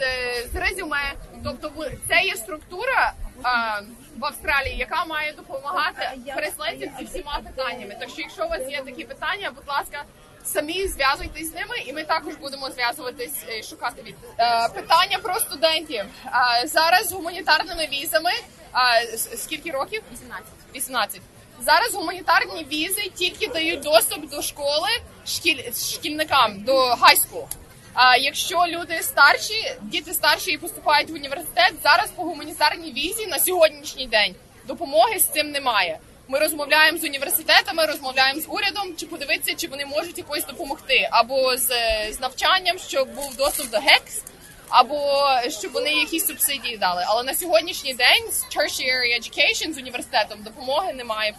з 0.54 0.56
резюме. 0.56 1.14
Тобто 1.44 1.72
це 2.08 2.22
є 2.22 2.36
структура. 2.36 3.14
А, 3.44 3.82
в 4.18 4.26
Австралії, 4.26 4.78
яка 4.78 5.06
має 5.06 5.34
допомагати 5.34 6.10
переселенцям 6.36 6.90
зі 7.00 7.06
всіма 7.06 7.40
питаннями. 7.46 7.96
Так 8.00 8.10
що, 8.10 8.22
якщо 8.22 8.46
у 8.46 8.50
вас 8.50 8.62
є 8.70 8.82
такі 8.86 9.04
питання, 9.04 9.52
будь 9.56 9.68
ласка, 9.68 10.04
самі 10.44 10.88
зв'язуйтесь 10.88 11.52
з 11.52 11.56
ними, 11.56 11.76
і 11.86 11.94
ми 11.94 12.04
також 12.04 12.36
будемо 12.36 12.70
зв'язуватись 12.70 13.44
і 13.60 13.64
шукати 13.64 14.02
від 14.02 14.16
Е, 14.40 14.70
питання 14.70 15.18
про 15.20 15.36
студентів. 15.36 16.06
Е, 16.26 16.68
зараз 16.68 17.08
з 17.10 17.12
гуманітарними 17.12 17.88
візами. 17.92 18.32
е, 18.76 19.18
скільки 19.18 19.72
років? 19.72 20.04
18. 20.14 20.46
18. 20.76 21.22
Зараз 21.60 21.94
гуманітарні 21.94 22.64
візи 22.72 23.10
тільки 23.16 23.48
дають 23.48 23.80
доступ 23.82 24.30
до 24.30 24.42
школи 24.42 24.90
шкіль, 25.26 25.72
шкільникам 25.74 26.64
до 26.64 26.74
high 26.94 27.18
school. 27.18 27.46
А 27.94 28.18
якщо 28.18 28.66
люди 28.68 29.02
старші, 29.02 29.76
діти 29.82 30.14
старші 30.14 30.52
і 30.52 30.58
поступають 30.58 31.10
в 31.10 31.14
університет, 31.14 31.74
зараз 31.84 32.10
по 32.10 32.24
гуманітарній 32.24 32.92
візі 32.92 33.28
на 33.28 33.40
сьогоднішній 33.40 34.08
день 34.08 34.36
допомоги 34.68 35.20
з 35.20 35.24
цим 35.24 35.52
немає. 35.52 36.00
Ми 36.28 36.40
розмовляємо 36.40 36.98
з 36.98 37.04
університетами, 37.04 37.86
розмовляємо 37.86 38.42
з 38.42 38.46
урядом, 38.50 38.96
чи 38.98 39.06
подивитися, 39.06 39.56
чи 39.56 39.68
вони 39.68 39.86
можуть 39.86 40.18
якось 40.18 40.46
допомогти, 40.46 41.10
або 41.12 41.58
з, 41.58 41.68
з 42.12 42.20
навчанням, 42.20 42.80
щоб 42.80 43.16
був 43.16 43.36
доступ 43.36 43.70
до 43.70 43.78
ГЕКС, 43.78 44.24
або 44.72 45.28
щоб 45.50 45.72
вони 45.72 45.92
якісь 45.92 46.28
субсидії 46.28 46.78
дали. 46.78 47.04
Але 47.08 47.24
на 47.24 47.34
сьогоднішній 47.34 47.94
день 47.94 48.32
з 48.32 48.44
tertiary 48.56 49.20
education, 49.20 49.74
з 49.74 49.78
університетом 49.78 50.40
допомоги 50.44 50.94
немає. 50.94 51.34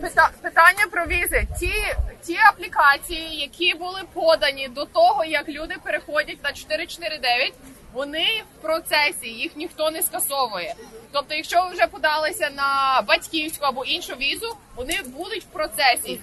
Пита- 0.00 0.30
Питання 0.42 0.86
про 0.90 1.06
візи. 1.06 1.46
Ті, 1.60 1.72
ті 2.26 2.36
аплікації, 2.36 3.36
які 3.40 3.74
були 3.74 4.00
подані 4.12 4.68
до 4.68 4.84
того, 4.84 5.24
як 5.24 5.48
люди 5.48 5.74
переходять 5.84 6.44
на 6.44 6.52
449, 6.52 7.52
вони 7.92 8.42
в 8.58 8.62
процесі, 8.62 9.28
їх 9.28 9.56
ніхто 9.56 9.90
не 9.90 10.02
скасовує. 10.02 10.74
Тобто, 11.12 11.34
якщо 11.34 11.64
ви 11.64 11.70
вже 11.74 11.86
подалися 11.86 12.50
на 12.56 13.02
батьківську 13.08 13.64
або 13.64 13.84
іншу 13.84 14.14
візу, 14.14 14.56
вони 14.76 15.00
будуть 15.06 15.42
в 15.42 15.46
процесі 15.46 16.20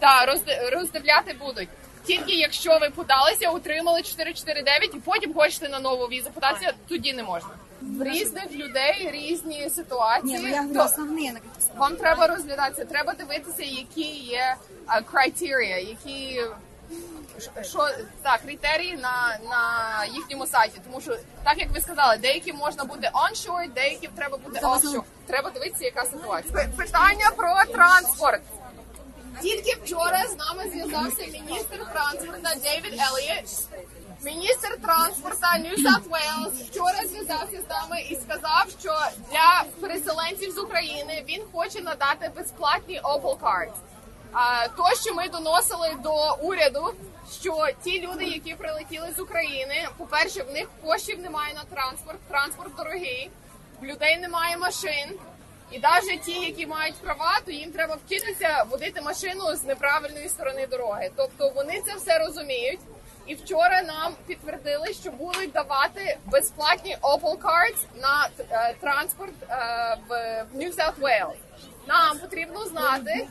та 0.00 0.26
розд- 0.26 0.70
роздивляти 0.70 1.32
будуть. 1.32 1.68
Тільки 2.06 2.32
якщо 2.32 2.78
ви 2.78 2.90
подалися, 2.90 3.50
отримали 3.50 4.02
449 4.02 4.94
і 4.94 4.98
потім 4.98 5.34
хочете 5.34 5.68
на 5.68 5.80
нову 5.80 6.04
візу 6.06 6.30
податися, 6.30 6.72
тоді 6.88 7.12
не 7.12 7.22
можна. 7.22 7.50
В 7.82 8.02
різних 8.02 8.52
людей 8.52 9.10
різні 9.12 9.70
ситуації. 9.70 10.34
Ні, 10.36 10.42
ну 10.42 10.48
я 10.48 10.60
говорю, 10.62 10.78
То- 10.78 10.84
основні. 10.84 11.32
вам 11.76 11.96
треба 11.96 12.26
розглядатися, 12.26 12.84
треба 12.84 13.14
дивитися, 13.14 13.62
які 13.62 14.10
є 14.10 14.56
criteria, 15.12 15.88
які 15.88 16.40
що 17.62 17.88
так, 18.22 18.40
критерії 18.42 18.96
на, 18.96 19.38
на 19.50 20.04
їхньому 20.04 20.46
сайті. 20.46 20.80
Тому 20.84 21.00
що, 21.00 21.16
так 21.44 21.58
як 21.58 21.70
ви 21.70 21.80
сказали, 21.80 22.16
деякі 22.16 22.52
можна 22.52 22.84
бути 22.84 23.10
onshore, 23.14 23.72
деякі 23.74 24.08
треба 24.16 24.36
бути 24.36 24.60
offshore. 24.60 25.02
Треба 25.26 25.50
дивитися, 25.50 25.84
яка 25.84 26.04
ситуація. 26.04 26.68
Питання 26.76 27.30
про 27.36 27.54
транспорт. 27.72 28.42
Тільки 29.42 29.76
вчора 29.84 30.26
з 30.26 30.36
нами 30.36 30.70
зв'язався 30.70 31.26
міністр 31.26 31.86
транспорту 31.92 32.60
Дейвід 32.62 32.92
Еліот. 32.92 33.68
Міністр 34.22 34.78
транспорту 34.82 35.46
New 35.46 35.76
South 35.76 36.08
Wales 36.08 36.70
вчора 36.70 37.06
зв'язався 37.08 37.60
з 37.66 37.70
нами 37.70 38.00
і 38.10 38.16
сказав, 38.16 38.66
що 38.80 38.98
для 39.30 39.64
переселенців 39.80 40.50
з 40.50 40.58
України 40.58 41.24
він 41.28 41.42
хоче 41.52 41.80
надати 41.80 42.30
безплатні 42.36 43.00
Opal 43.00 43.38
Cards. 43.38 43.76
То, 44.76 44.96
що 45.02 45.14
ми 45.14 45.28
доносили 45.28 45.96
до 46.02 46.34
уряду, 46.40 46.94
що 47.40 47.66
ті 47.84 48.00
люди, 48.00 48.24
які 48.24 48.54
прилетіли 48.54 49.12
з 49.16 49.20
України, 49.20 49.88
по-перше, 49.96 50.42
в 50.42 50.52
них 50.52 50.68
коштів 50.84 51.20
немає 51.20 51.54
на 51.54 51.64
транспорт, 51.76 52.18
транспорт 52.28 52.74
дорогий, 52.76 53.30
в 53.80 53.84
людей 53.84 54.18
немає 54.18 54.56
машин. 54.56 55.18
І 55.72 55.78
навіть 55.78 56.22
ті, 56.22 56.32
які 56.32 56.66
мають 56.66 56.94
права, 56.94 57.40
то 57.44 57.50
їм 57.50 57.72
треба 57.72 57.96
вчитися 58.06 58.64
водити 58.70 59.00
машину 59.00 59.56
з 59.56 59.64
неправильної 59.64 60.28
сторони 60.28 60.66
дороги. 60.66 61.10
Тобто 61.16 61.48
вони 61.48 61.82
це 61.86 61.96
все 61.96 62.18
розуміють. 62.18 62.80
І 63.26 63.34
вчора 63.34 63.82
нам 63.82 64.14
підтвердили, 64.26 64.94
що 64.94 65.10
будуть 65.10 65.52
давати 65.52 66.18
безплатні 66.26 66.96
Opal 67.02 67.38
Cards 67.38 68.00
на 68.02 68.28
е, 68.50 68.74
транспорт 68.80 69.34
е, 69.42 69.96
в, 70.08 70.44
в 70.52 70.56
New 70.56 70.76
South 70.76 71.00
Wales. 71.00 71.36
Нам 71.86 72.18
потрібно 72.18 72.66
знати, 72.66 73.26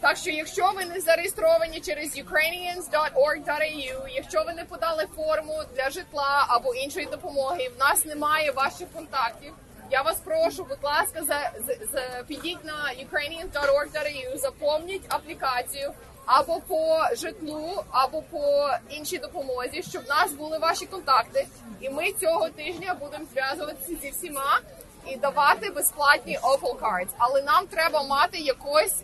так 0.00 0.16
що 0.16 0.30
якщо 0.30 0.72
ви 0.76 0.84
не 0.84 1.00
зареєстровані 1.00 1.80
через 1.80 2.18
ukrainians.org.au, 2.18 4.08
якщо 4.14 4.44
ви 4.46 4.52
не 4.52 4.64
подали 4.64 5.06
форму 5.16 5.62
для 5.76 5.90
житла 5.90 6.44
або 6.48 6.74
іншої 6.74 7.06
допомоги, 7.06 7.70
в 7.76 7.78
нас 7.78 8.04
немає 8.04 8.50
ваших 8.50 8.92
контактів. 8.92 9.52
Я 9.90 10.02
вас 10.02 10.20
прошу, 10.20 10.64
будь 10.64 10.82
ласка, 10.82 11.24
за, 11.24 11.50
за, 11.66 11.74
за 11.92 12.24
підіть 12.28 12.64
на 12.64 12.92
ukrainians.org.au, 13.04 14.36
заповніть 14.36 15.02
аплікацію 15.08 15.92
або 16.26 16.60
по 16.60 16.98
житлу, 17.12 17.84
або 17.90 18.22
по 18.22 18.70
іншій 18.88 19.18
допомозі, 19.18 19.82
щоб 19.82 20.04
в 20.04 20.08
нас 20.08 20.32
були 20.32 20.58
ваші 20.58 20.86
контакти. 20.86 21.46
І 21.80 21.90
ми 21.90 22.12
цього 22.12 22.48
тижня 22.48 22.94
будемо 22.94 23.24
зв'язуватися 23.32 23.96
зі 24.02 24.10
всіма 24.10 24.60
і 25.06 25.16
давати 25.16 25.70
безплатні 25.70 26.38
Opal 26.38 26.78
Cards. 26.78 27.08
Але 27.18 27.42
нам 27.42 27.66
треба 27.66 28.02
мати 28.02 28.38
якось, 28.38 29.02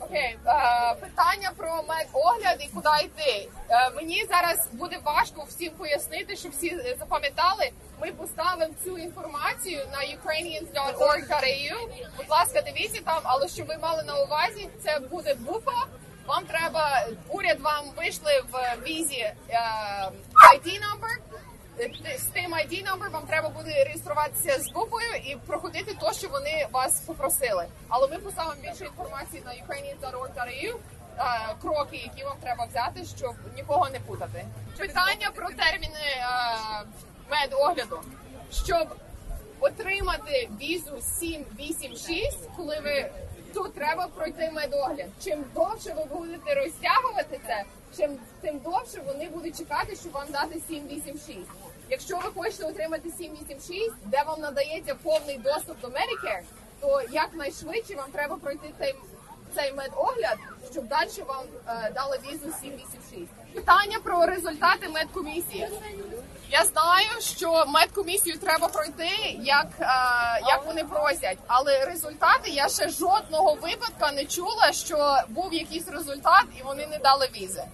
Окей, 0.00 0.38
е, 0.46 0.94
питання 0.94 1.50
про 1.56 1.84
медогляд 1.88 2.56
і 2.60 2.68
куди 2.74 2.88
йти. 3.04 3.48
Е, 3.68 3.90
мені 3.90 4.24
зараз 4.30 4.68
буде 4.72 4.98
важко 5.04 5.44
всім 5.48 5.70
пояснити, 5.70 6.36
щоб 6.36 6.52
всі 6.52 6.68
е, 6.68 6.96
запам'ятали. 6.98 7.70
Ми 8.00 8.12
поставимо 8.12 8.74
цю 8.84 8.98
інформацію 8.98 9.80
на 9.92 9.98
ukrainians.org.au. 9.98 11.88
Будь 12.16 12.30
ласка, 12.30 12.62
дивіться 12.62 13.00
там, 13.04 13.20
але 13.22 13.48
щоб 13.48 13.66
ви 13.66 13.76
мали 13.82 14.02
на 14.02 14.16
увазі, 14.16 14.68
це 14.84 14.98
буде 14.98 15.34
БУФА. 15.34 15.86
Вам 16.26 16.44
треба 16.44 17.06
уряд 17.28 17.60
вам 17.60 17.84
вийшли 17.96 18.42
в 18.52 18.76
візі 18.86 19.20
е, 19.20 19.34
ID 20.54 20.66
number. 20.66 21.41
З 22.18 22.24
тим 22.32 22.54
ID 22.54 22.84
number 22.84 23.10
вам 23.10 23.26
треба 23.26 23.48
буде 23.48 23.84
реєструватися 23.84 24.58
з 24.60 24.68
буквою 24.72 25.14
і 25.24 25.36
проходити 25.46 25.94
те, 26.00 26.12
що 26.12 26.28
вони 26.28 26.66
вас 26.72 27.00
попросили. 27.00 27.66
Але 27.88 28.08
ми 28.08 28.18
поставимо 28.18 28.62
більше 28.62 28.84
інформації 28.84 29.42
на 29.46 29.52
ukrainians.org.au, 29.52 30.76
е, 31.18 31.54
кроки, 31.62 31.96
які 31.96 32.24
вам 32.24 32.36
треба 32.42 32.64
взяти, 32.64 33.04
щоб 33.16 33.34
нікого 33.56 33.88
не 33.90 34.00
путати. 34.00 34.44
Питання 34.78 35.30
про 35.34 35.48
терміни 35.48 36.00
е, 36.16 36.24
медогляду. 37.30 38.00
Щоб 38.52 38.88
отримати 39.60 40.48
візу 40.60 41.00
786, 41.00 42.38
коли 42.56 42.80
ви 42.80 43.10
тут 43.54 43.74
треба 43.74 44.06
пройти 44.06 44.50
медогляд. 44.52 45.08
Чим 45.24 45.44
довше 45.54 45.94
ви 45.94 46.04
будете 46.04 46.54
розтягувати 46.54 47.40
це, 47.46 47.64
чим 47.96 48.18
тим 48.40 48.58
довше 48.58 49.00
вони 49.06 49.28
будуть 49.28 49.58
чекати, 49.58 49.96
щоб 49.96 50.12
вам 50.12 50.26
дати 50.30 50.60
786. 50.68 51.38
Якщо 51.90 52.16
ви 52.16 52.42
хочете 52.42 52.64
отримати 52.64 53.10
786, 53.10 53.92
де 54.04 54.22
вам 54.26 54.40
надається 54.40 54.94
повний 54.94 55.38
доступ 55.38 55.80
до 55.80 55.88
Medicare, 55.88 56.42
то 56.80 57.02
якнайшвидше 57.10 57.94
вам 57.94 58.10
треба 58.10 58.36
пройти 58.36 58.70
цей 58.78 58.94
цей 59.54 59.72
медогляд, 59.72 60.38
щоб 60.72 60.88
далі 60.88 61.08
вам 61.26 61.44
е, 61.68 61.92
дали 61.94 62.18
візу 62.26 62.52
786. 62.62 63.54
Питання 63.54 63.98
про 64.04 64.26
результати 64.26 64.88
медкомісії. 64.88 65.68
Я 66.50 66.64
знаю, 66.64 67.08
що 67.20 67.64
медкомісію 67.66 68.38
треба 68.38 68.68
пройти, 68.68 69.08
як, 69.40 69.66
е, 69.80 69.86
як 70.48 70.66
вони 70.66 70.84
просять, 70.84 71.38
але 71.46 71.84
результати 71.84 72.50
я 72.50 72.68
ще 72.68 72.88
жодного 72.88 73.54
випадка 73.54 74.12
не 74.12 74.24
чула, 74.24 74.72
що 74.72 75.16
був 75.28 75.54
якийсь 75.54 75.88
результат 75.88 76.44
і 76.60 76.62
вони 76.62 76.86
не 76.86 76.98
дали 76.98 77.28
візи. 77.36 77.64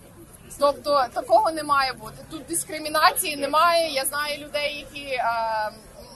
Тобто 0.58 1.06
такого 1.14 1.50
не 1.50 1.62
має 1.62 1.92
бути. 1.92 2.16
Тут 2.30 2.46
дискримінації 2.46 3.36
немає. 3.36 3.92
Я 3.92 4.04
знаю 4.04 4.38
людей, 4.38 4.86
які 4.90 5.06
е, 5.06 5.22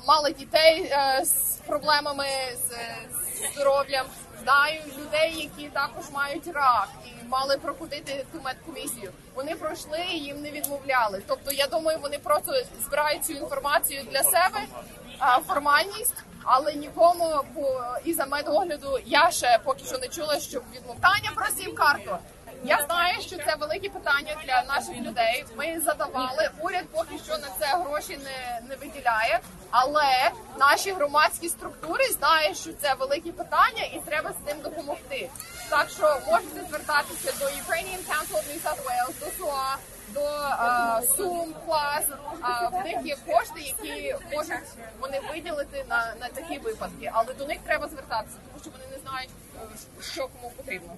мали 0.07 0.33
дітей 0.33 0.83
е, 0.83 1.25
з 1.25 1.59
проблемами 1.67 2.27
з, 2.55 2.69
з 2.69 3.53
здоров'ям. 3.55 4.07
Знаю 4.43 4.81
людей, 4.99 5.51
які 5.55 5.69
також 5.69 6.05
мають 6.13 6.47
рак 6.47 6.89
і 7.07 7.29
мали 7.29 7.59
проходити 7.59 8.25
ту 8.33 8.41
медкомісію. 8.45 9.13
Вони 9.35 9.55
пройшли 9.55 10.01
і 10.13 10.19
їм 10.19 10.43
не 10.43 10.51
відмовляли. 10.51 11.23
Тобто, 11.27 11.53
я 11.53 11.67
думаю, 11.67 11.99
вони 12.03 12.19
просто 12.19 12.53
збирають 12.87 13.25
цю 13.25 13.33
інформацію 13.33 14.03
для 14.11 14.23
себе, 14.23 14.61
е, 14.61 15.39
формальність. 15.47 16.15
Але 16.45 16.75
нікому 16.75 17.41
по 17.55 17.85
із 18.05 18.17
за 18.17 18.27
медогляду 18.27 18.99
я 19.07 19.31
ще 19.31 19.59
поки 19.65 19.85
що 19.85 19.99
не 19.99 20.09
чула, 20.09 20.41
щоб 20.41 20.63
відмовляння 20.75 21.31
про 21.35 21.47
сім 21.47 21.75
карту. 21.75 22.19
Я 22.65 22.85
знаю, 22.87 23.21
що 23.21 23.37
це 23.37 23.57
велике 23.61 23.89
питання 23.89 24.37
для 24.45 24.63
наших 24.75 24.97
людей. 24.97 25.45
Ми 25.57 25.81
задавали. 25.81 26.51
Уряд 26.61 26.85
поки 26.93 27.19
що 27.25 27.39
на 27.39 27.49
це 27.61 27.67
гроші 27.67 28.19
не, 28.25 28.61
не 28.69 28.77
виділяє, 28.77 29.41
але 29.71 30.31
наші 30.59 30.93
громадські 30.93 31.49
структури 31.49 32.05
знають, 32.05 32.59
що 32.59 32.73
це 32.73 32.95
велике 32.95 33.33
питання, 33.33 33.83
і 33.95 34.01
треба 34.07 34.31
з 34.33 34.49
цим 34.49 34.61
допомогти. 34.61 35.31
Так 35.71 35.91
що 35.91 36.21
можете 36.31 36.65
звертатися 36.69 37.33
до 37.41 37.45
Ukrainian 37.45 37.99
Council 38.09 38.37
of 38.37 38.45
New 38.49 38.63
South 38.63 38.83
Wales, 38.85 39.21
до 39.21 39.27
СУА, 39.39 39.77
до 40.09 40.21
е, 40.21 41.17
Сум 41.17 41.55
клас. 41.67 42.05
А 42.41 42.69
в 42.69 42.85
них 42.85 42.97
є 43.05 43.17
кошти, 43.27 43.61
які 43.61 44.17
можуть 44.33 44.69
вони 45.01 45.21
виділити 45.33 45.85
на, 45.89 46.15
на 46.21 46.29
такі 46.29 46.59
випадки, 46.59 47.11
але 47.15 47.35
до 47.35 47.47
них 47.47 47.59
треба 47.67 47.89
звертатися, 47.89 48.37
тому 48.47 48.63
що 48.63 48.71
вони 48.71 48.85
не 48.97 48.99
знають, 48.99 49.31
е, 49.57 50.03
що 50.03 50.29
кому 50.29 50.53
потрібно. 50.57 50.97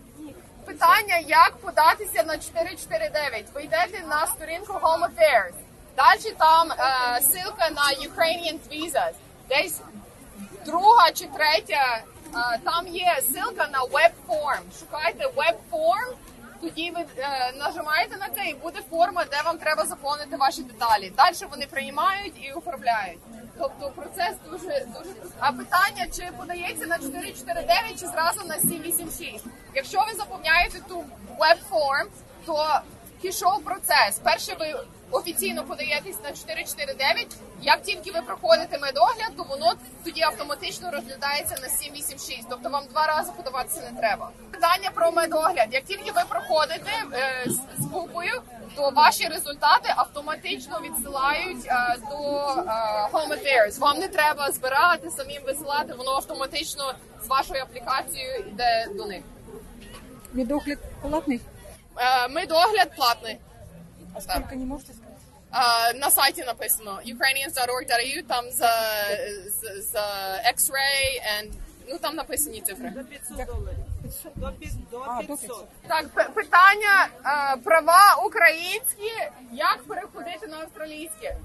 Питання, 0.66 1.16
як 1.26 1.56
податися 1.56 2.22
на 2.22 2.38
449. 2.38 3.46
Ви 3.54 3.62
йдете 3.62 4.02
на 4.08 4.26
сторінку 4.26 4.72
Home 4.72 5.02
Affairs. 5.02 5.54
Далі 5.96 6.34
там 6.38 6.72
е, 6.72 6.76
ссылка 7.20 7.70
на 7.70 8.08
Ukrainian 8.08 8.58
Visas. 8.70 9.14
Десь 9.48 9.80
друга 10.66 11.10
чи 11.12 11.26
третя, 11.26 11.96
е, 11.96 12.58
там 12.64 12.86
є 12.88 13.16
ссылка 13.22 13.70
на 13.72 13.80
Web 13.80 14.12
Form. 14.28 14.78
Шукайте 14.80 15.26
Web 15.26 15.56
Form, 15.70 16.14
тоді 16.60 16.90
ви 16.90 17.04
е, 17.18 17.52
нажимаєте 17.58 18.16
на 18.16 18.28
це 18.28 18.44
і 18.44 18.54
буде 18.54 18.80
форма, 18.90 19.24
де 19.24 19.42
вам 19.44 19.58
треба 19.58 19.84
заповнити 19.84 20.36
ваші 20.36 20.62
деталі. 20.62 21.12
Далі 21.16 21.50
вони 21.50 21.66
приймають 21.66 22.34
і 22.42 22.52
оформляють. 22.52 23.20
Тобто 23.58 23.90
процес 23.96 24.36
дуже 24.50 24.86
дуже 24.96 25.14
а 25.38 25.52
питання, 25.52 26.06
чи 26.16 26.30
подається 26.36 26.86
на 26.86 26.98
449 26.98 28.00
чи 28.00 28.06
зразу 28.06 28.48
на 28.48 28.58
786. 28.58 29.44
Якщо 29.74 29.98
ви 30.08 30.14
заповняєте 30.14 30.80
ту 30.88 31.04
веб-форм, 31.38 32.08
то 32.46 32.80
пішов 33.22 33.64
процес. 33.64 34.18
Перше 34.22 34.56
ви 34.60 34.74
офіційно 35.10 35.64
подаєтесь 35.64 36.16
на 36.24 36.32
449. 36.32 37.36
Як 37.62 37.82
тільки 37.82 38.10
ви 38.10 38.20
проходите 38.22 38.78
медогляд, 38.78 39.36
то 39.36 39.42
воно 39.42 39.74
тоді 40.04 40.22
автоматично 40.22 40.90
розглядається 40.90 41.56
на 41.62 41.68
786. 41.68 42.46
Тобто 42.50 42.68
вам 42.70 42.84
два 42.90 43.06
рази 43.06 43.32
подаватися 43.36 43.90
не 43.92 44.00
треба. 44.00 44.30
Питання 44.50 44.90
про 44.94 45.12
медогляд. 45.12 45.68
Як 45.70 45.84
тільки 45.84 46.12
ви 46.12 46.22
проходите 46.28 46.90
е, 47.12 47.44
з, 47.78 47.84
буквою, 47.84 48.42
то 48.76 48.90
ваші 48.90 49.28
результати 49.28 49.92
автоматично 49.96 50.80
відсилають 50.80 51.66
е, 51.66 51.96
до 52.10 52.16
е, 52.16 52.64
Home 53.12 53.30
Affairs. 53.30 53.78
Вам 53.78 53.98
не 53.98 54.08
треба 54.08 54.50
збирати, 54.52 55.10
самим 55.10 55.42
висилати, 55.46 55.94
воно 55.94 56.10
автоматично 56.10 56.94
з 57.24 57.26
вашою 57.26 57.62
аплікацією 57.62 58.38
йде 58.38 58.88
до 58.96 59.06
них. 59.06 59.22
Медогляд 60.32 60.78
платний? 61.02 61.40
Е, 61.96 62.28
медогляд 62.28 62.96
платний. 62.96 63.38
А 64.14 64.20
сколько 64.20 64.54
не 64.54 64.64
можете 64.64 64.92
сказать? 64.92 65.14
А, 65.50 65.92
на 65.92 66.10
сайті 66.10 66.44
написано 66.44 67.00
ukrainians.org.au, 67.06 68.22
там 68.22 68.50
за, 68.50 68.70
за, 69.60 69.82
за 69.82 70.00
X-ray 70.54 71.22
and, 71.34 71.52
ну 71.88 71.98
там 71.98 72.16
написані 72.16 72.60
цифри. 72.60 72.90
До 72.90 73.04
500 73.04 73.36
доларів. 73.46 73.83
До, 74.34 74.52
до 74.90 74.98
А, 75.06 75.18
500. 75.18 75.38
500. 75.40 75.66
Так, 75.88 76.34
питання 76.34 77.08
е, 77.26 77.56
права 77.56 78.22
українські, 78.26 79.12
як 79.52 79.84
переходити 79.88 80.46
на 80.46 80.60
австралійське? 80.60 81.36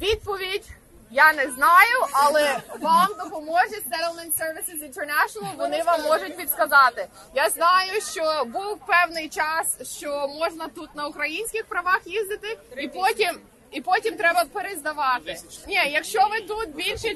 Відповідь 0.00 0.70
я 1.10 1.32
не 1.32 1.50
знаю, 1.50 2.06
але 2.12 2.60
вам 2.80 3.08
допоможе 3.24 3.76
Settlement 3.90 4.32
Services 4.40 4.82
International, 4.88 5.56
вони 5.56 5.82
вам 5.82 6.02
можуть 6.02 6.36
підсказати. 6.36 7.08
Я 7.34 7.50
знаю, 7.50 8.00
що 8.00 8.44
був 8.44 8.78
певний 8.86 9.28
час, 9.28 9.98
що 9.98 10.28
можна 10.28 10.68
тут 10.68 10.94
на 10.94 11.06
українських 11.06 11.64
правах 11.66 12.00
їздити, 12.06 12.58
і 12.76 12.88
потім. 12.88 13.38
І 13.74 13.80
потім 13.80 14.16
треба 14.16 14.44
перездавати. 14.44 15.36
Ні, 15.68 15.74
якщо 15.74 16.28
ви 16.30 16.40
тут 16.40 16.74
більше 16.74 17.14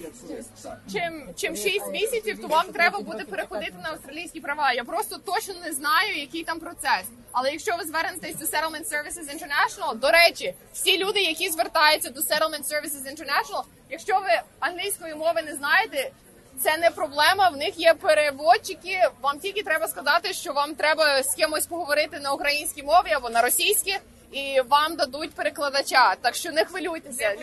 чим, 0.93 1.35
чим 1.37 1.57
6 1.57 1.87
місяців, 1.93 2.41
то 2.43 2.49
вам 2.49 2.67
треба 2.67 3.01
буде 3.01 3.25
переходити 3.25 3.75
на 3.83 3.91
австралійські 3.91 4.41
права. 4.41 4.73
Я 4.73 4.85
просто 4.85 5.19
точно 5.19 5.55
не 5.65 5.73
знаю, 5.73 6.19
який 6.21 6.45
там 6.45 6.61
процес. 6.61 7.05
Але 7.33 7.51
якщо 7.51 7.77
ви 7.77 7.85
звернетесь 7.85 8.37
до 8.37 8.45
Settlement 8.45 8.93
Services 8.93 9.35
International, 9.35 9.95
до 9.95 10.11
речі, 10.11 10.55
всі 10.73 10.99
люди, 10.99 11.21
які 11.21 11.51
звертаються 11.51 12.11
до 12.11 12.21
Settlement 12.21 12.73
Services 12.73 13.15
International, 13.15 13.63
якщо 13.91 14.15
ви 14.15 14.41
англійської 14.61 15.15
мови 15.15 15.43
не 15.43 15.55
знаєте, 15.55 16.11
це 16.63 16.77
не 16.77 16.91
проблема. 16.91 17.49
В 17.49 17.57
них 17.57 17.79
є 17.81 17.95
переводчики. 17.95 19.09
Вам 19.23 19.39
тільки 19.39 19.63
треба 19.63 19.89
сказати, 19.89 20.33
що 20.33 20.53
вам 20.53 20.75
треба 20.75 21.23
з 21.23 21.35
кимось 21.35 21.67
поговорити 21.67 22.21
на 22.21 22.33
українській 22.33 22.83
мові 22.83 23.11
або 23.13 23.31
на 23.31 23.43
російській, 23.43 23.99
і 24.33 24.61
вам 24.69 24.97
дадуть 24.97 25.31
перекладача. 25.31 26.15
Так 26.21 26.35
що 26.35 26.53
не 26.53 26.65
хвилюйтеся. 26.65 27.37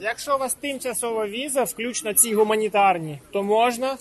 Якщо 0.00 0.34
у 0.34 0.38
вас 0.38 0.54
тимчасова 0.54 1.26
віза, 1.26 1.64
включно 1.64 2.14
ці 2.14 2.34
гуманітарні, 2.34 3.20
то 3.32 3.42
можна 3.42 3.96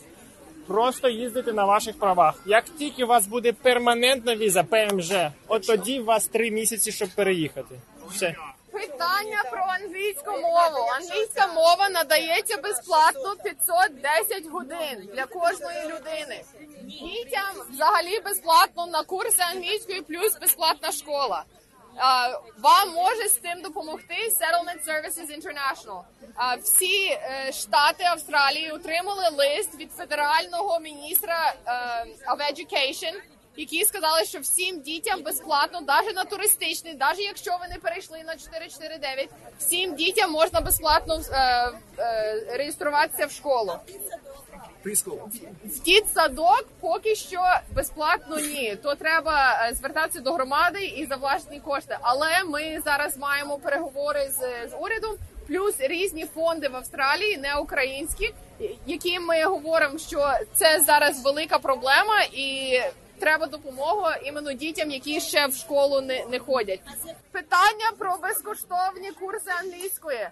просто 0.67 1.09
їздити 1.09 1.53
на 1.53 1.65
ваших 1.65 1.99
правах. 1.99 2.41
Як 2.45 2.65
тільки 2.79 3.03
у 3.03 3.07
вас 3.07 3.27
буде 3.27 3.53
перманентна 3.53 4.35
віза, 4.35 4.63
ПМЖ, 4.63 5.11
от 5.47 5.67
тоді 5.67 5.99
у 5.99 6.05
вас 6.05 6.25
три 6.27 6.51
місяці, 6.51 6.91
щоб 6.91 7.09
переїхати. 7.09 7.75
Все. 8.11 8.35
Питання 8.71 9.43
про 9.51 9.61
англійську 9.61 10.31
мову. 10.31 10.87
Англійська 10.99 11.47
мова 11.47 11.89
надається 11.89 12.57
безплатно 12.57 13.35
510 13.43 14.47
годин 14.51 15.09
для 15.13 15.25
кожної 15.25 15.83
людини. 15.85 16.43
Дітям 16.81 17.55
взагалі 17.73 18.19
безплатно 18.25 18.87
на 18.87 19.03
курси 19.03 19.41
англійської 19.55 20.01
плюс 20.01 20.37
безплатна 20.41 20.91
школа. 20.91 21.43
А, 22.01 22.29
Вам 22.57 22.93
може 22.95 23.27
з 23.27 23.33
цим 23.39 23.61
допомогти 23.61 24.13
Settlement 24.13 24.87
Services 24.87 25.39
International. 25.39 26.01
А, 26.35 26.55
Всі 26.55 27.05
е, 27.09 27.51
штати 27.53 28.03
Австралії 28.03 28.71
отримали 28.71 29.23
лист 29.37 29.75
від 29.79 29.91
федерального 29.91 30.79
міністра 30.79 31.53
е, 31.65 31.71
of 32.31 32.37
Education, 32.51 33.13
які 33.57 33.85
сказали, 33.85 34.25
що 34.25 34.39
всім 34.39 34.81
дітям 34.81 35.21
безплатно, 35.21 35.81
навіть 35.81 36.15
на 36.15 36.23
туристичний, 36.23 36.93
навіть 36.93 37.19
якщо 37.19 37.57
ви 37.61 37.67
не 37.67 37.75
перейшли 37.75 38.23
на 38.23 38.35
449, 38.35 39.29
всім 39.59 39.95
дітям 39.95 40.31
можна 40.31 40.61
безплатно 40.61 41.21
е, 41.31 41.71
е, 41.97 42.45
реєструватися 42.57 43.25
в 43.25 43.31
школу. 43.31 43.73
В 45.65 45.83
дітсадок 45.83 46.65
поки 46.79 47.15
що 47.15 47.41
безплатно 47.75 48.39
ні. 48.39 48.77
То 48.83 48.95
треба 48.95 49.67
е, 49.69 49.75
звертатися 49.75 50.19
до 50.19 50.33
громади 50.33 50.85
і 50.85 51.05
за 51.05 51.15
власні 51.15 51.59
кошти. 51.59 51.97
Але 52.01 52.43
ми 52.47 52.81
зараз 52.85 53.17
маємо 53.17 53.57
переговори 53.57 54.29
з, 54.29 54.69
з 54.69 54.75
урядом, 54.79 55.15
плюс 55.47 55.75
різні 55.79 56.25
фонди 56.25 56.67
в 56.67 56.75
Австралії, 56.75 57.37
не 57.37 57.55
українські, 57.55 58.33
які 58.85 59.19
ми 59.19 59.43
говоримо, 59.43 59.97
що 59.97 60.33
це 60.53 60.79
зараз 60.79 61.23
велика 61.23 61.59
проблема 61.59 62.21
і. 62.33 62.79
Треба 63.19 63.45
допомогу 63.47 64.07
іменно 64.23 64.53
дітям, 64.53 64.91
які 64.91 65.21
ще 65.21 65.47
в 65.47 65.53
школу 65.55 66.01
не, 66.01 66.25
не 66.25 66.39
ходять. 66.39 66.79
Питання 67.31 67.91
про 67.97 68.17
безкоштовні 68.17 69.11
курси 69.19 69.51
англійської. 69.63 70.29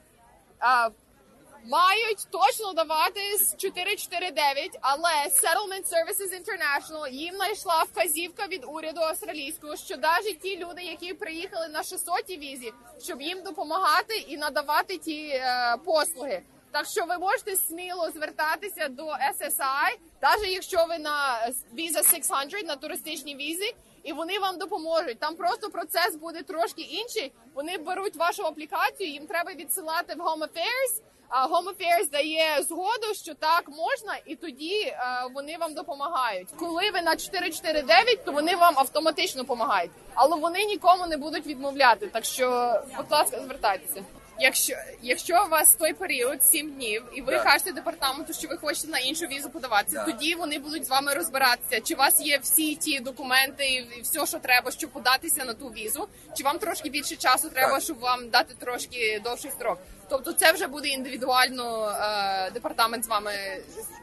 Мають 1.70 2.28
точно 2.32 2.74
давати 2.74 3.20
з 3.38 3.56
449, 3.58 4.78
але 4.82 5.10
Settlement 5.10 5.94
Services 5.94 6.42
International 6.42 7.10
їм 7.10 7.36
знайшла 7.36 7.84
вказівка 7.84 8.48
від 8.48 8.66
уряду 8.68 9.02
австралійського, 9.02 9.76
що 9.76 9.98
навіть 9.98 10.40
ті 10.40 10.58
люди, 10.58 10.82
які 10.84 11.14
приїхали 11.14 11.68
на 11.68 11.84
600 11.84 12.30
візі, 12.30 12.74
щоб 13.04 13.22
їм 13.22 13.44
допомагати 13.44 14.18
і 14.18 14.38
надавати 14.38 14.98
ті 14.98 15.28
е, 15.28 15.76
послуги. 15.86 16.42
Так 16.72 16.86
що 16.86 17.06
ви 17.06 17.18
можете 17.18 17.56
сміло 17.56 18.10
звертатися 18.12 18.88
до 18.90 19.06
SSI, 19.06 19.98
навіть 20.22 20.52
якщо 20.52 20.86
ви 20.90 21.00
на 21.00 21.50
віза 21.74 22.04
600, 22.04 22.68
на 22.68 22.76
туристичній 22.76 23.36
візі, 23.36 23.76
і 24.04 24.14
вони 24.14 24.40
вам 24.40 24.58
допоможуть. 24.58 25.20
Там 25.20 25.36
просто 25.36 25.70
процес 25.70 26.16
буде 26.16 26.44
трошки 26.44 26.82
інший. 26.82 27.32
Вони 27.54 27.78
беруть 27.78 28.16
вашу 28.16 28.44
аплікацію, 28.44 29.10
їм 29.10 29.28
треба 29.28 29.54
відсилати 29.54 30.16
в 30.16 30.20
Home 30.20 30.42
Affairs, 30.42 31.02
Home 31.30 31.68
Affairs 31.68 32.10
дає 32.12 32.64
згоду, 32.64 33.14
що 33.14 33.34
так 33.34 33.64
можна, 33.70 34.20
і 34.26 34.36
тоді 34.36 34.82
е, 34.82 34.98
вони 35.34 35.58
вам 35.58 35.74
допомагають. 35.74 36.48
Коли 36.60 36.92
ви 36.92 37.02
на 37.02 37.16
449, 37.16 38.26
то 38.26 38.32
вони 38.32 38.56
вам 38.56 38.80
автоматично 38.80 39.42
допомагають, 39.42 39.92
але 40.14 40.36
вони 40.36 40.66
нікому 40.66 41.08
не 41.08 41.18
будуть 41.18 41.48
відмовляти. 41.48 42.08
Так 42.08 42.26
що, 42.26 42.74
будь 42.98 43.12
ласка, 43.12 43.40
звертайтеся. 43.40 44.04
Якщо 44.40 44.74
якщо 45.02 45.44
у 45.46 45.50
вас 45.50 45.76
той 45.76 45.94
період 45.94 46.44
7 46.44 46.72
днів, 46.72 47.04
і 47.16 47.22
ви 47.22 47.40
кажете 47.40 47.72
департаменту, 47.72 48.34
що 48.34 48.48
ви 48.48 48.58
хочете 48.58 48.88
на 48.88 49.00
іншу 49.00 49.26
візу 49.26 49.50
подаватися, 49.50 50.04
тоді 50.06 50.36
вони 50.36 50.60
будуть 50.60 50.86
з 50.86 50.90
вами 50.90 51.14
розбиратися, 51.14 51.82
чи 51.82 51.94
у 51.94 51.98
вас 51.98 52.22
є 52.22 52.38
всі 52.38 52.76
ті 52.76 53.00
документи 53.00 53.66
і 53.66 54.02
все, 54.02 54.26
що 54.26 54.40
треба, 54.40 54.72
щоб 54.72 54.90
податися 54.90 55.46
на 55.46 55.54
ту 55.54 55.68
візу, 55.68 56.08
чи 56.38 56.44
вам 56.44 56.60
трошки 56.60 56.90
більше 56.90 57.16
часу 57.16 57.50
треба, 57.50 57.80
щоб 57.80 58.00
вам 58.00 58.30
дати 58.30 58.54
трошки 58.60 59.22
довший 59.24 59.52
строк. 59.52 59.80
Тобто, 60.10 60.34
це 60.34 60.52
вже 60.52 60.68
буде 60.68 60.88
індивідуально 60.88 61.90
е, 61.90 62.52
департамент 62.52 63.06
з 63.06 63.08
вами 63.08 63.32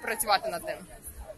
працювати 0.03 0.49
над 0.49 0.67
тим. 0.67 0.77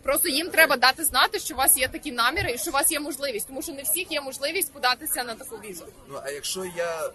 Просто 0.02 0.28
їм 0.28 0.50
треба 0.50 0.76
дати 0.76 1.04
знати, 1.04 1.38
що 1.38 1.54
у 1.54 1.56
вас 1.56 1.76
є 1.76 1.88
такі 1.88 2.12
наміри 2.12 2.52
і 2.52 2.58
що 2.58 2.70
у 2.70 2.72
вас 2.72 2.92
є 2.92 3.00
можливість, 3.00 3.46
тому 3.46 3.62
що 3.62 3.72
не 3.72 3.82
всіх 3.82 4.12
є 4.12 4.20
можливість 4.20 4.72
податися 4.72 5.24
на 5.24 5.34
таку 5.34 5.56
візу. 5.56 5.86
Ну 6.08 6.20
а 6.24 6.30
якщо 6.30 6.64
я, 6.64 7.06
е, 7.06 7.10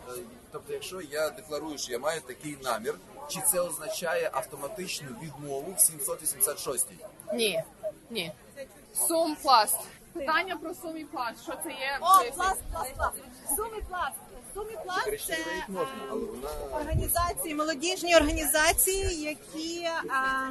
тобто, 0.52 0.74
якщо 0.74 1.02
я 1.02 1.30
декларую, 1.30 1.78
що 1.78 1.92
я 1.92 2.00
маю 2.00 2.22
такий 2.22 2.58
намір, 2.64 2.96
чи 3.30 3.40
це 3.52 3.60
означає 3.60 4.30
автоматичну 4.34 5.08
відмову 5.24 5.74
в 5.78 5.80
786? 5.80 6.88
Ні, 7.34 7.64
ні. 8.10 8.32
Сум 9.08 9.36
пласт. 9.44 9.80
Питання 10.14 10.58
про 10.58 10.74
сумі 10.74 11.06
пласт. 11.06 11.44
Що 11.44 11.54
це 11.64 11.70
є? 11.70 11.98
О, 12.02 12.06
пласт, 12.36 12.62
пласт, 12.72 12.94
пласт. 12.96 13.18
Сумі 13.58 13.82
пласт. 13.90 14.16
Сумі 14.54 14.76
пласт 14.86 15.28
це 15.28 15.38
вона 15.68 15.88
організації, 16.74 17.56
молодіжні 17.56 18.16
організації, 18.16 19.22
які 19.22 19.88
а, 20.10 20.50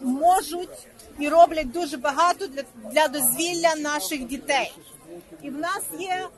можуть 0.00 0.88
і 1.18 1.28
роблять 1.28 1.70
дуже 1.70 1.96
багато 1.96 2.46
для, 2.46 2.62
для 2.92 3.08
дозвілля 3.08 3.74
наших 3.76 4.24
дітей. 4.24 4.72
І 5.42 5.50
в 5.50 5.58
нас 5.58 5.82
є 5.98 6.28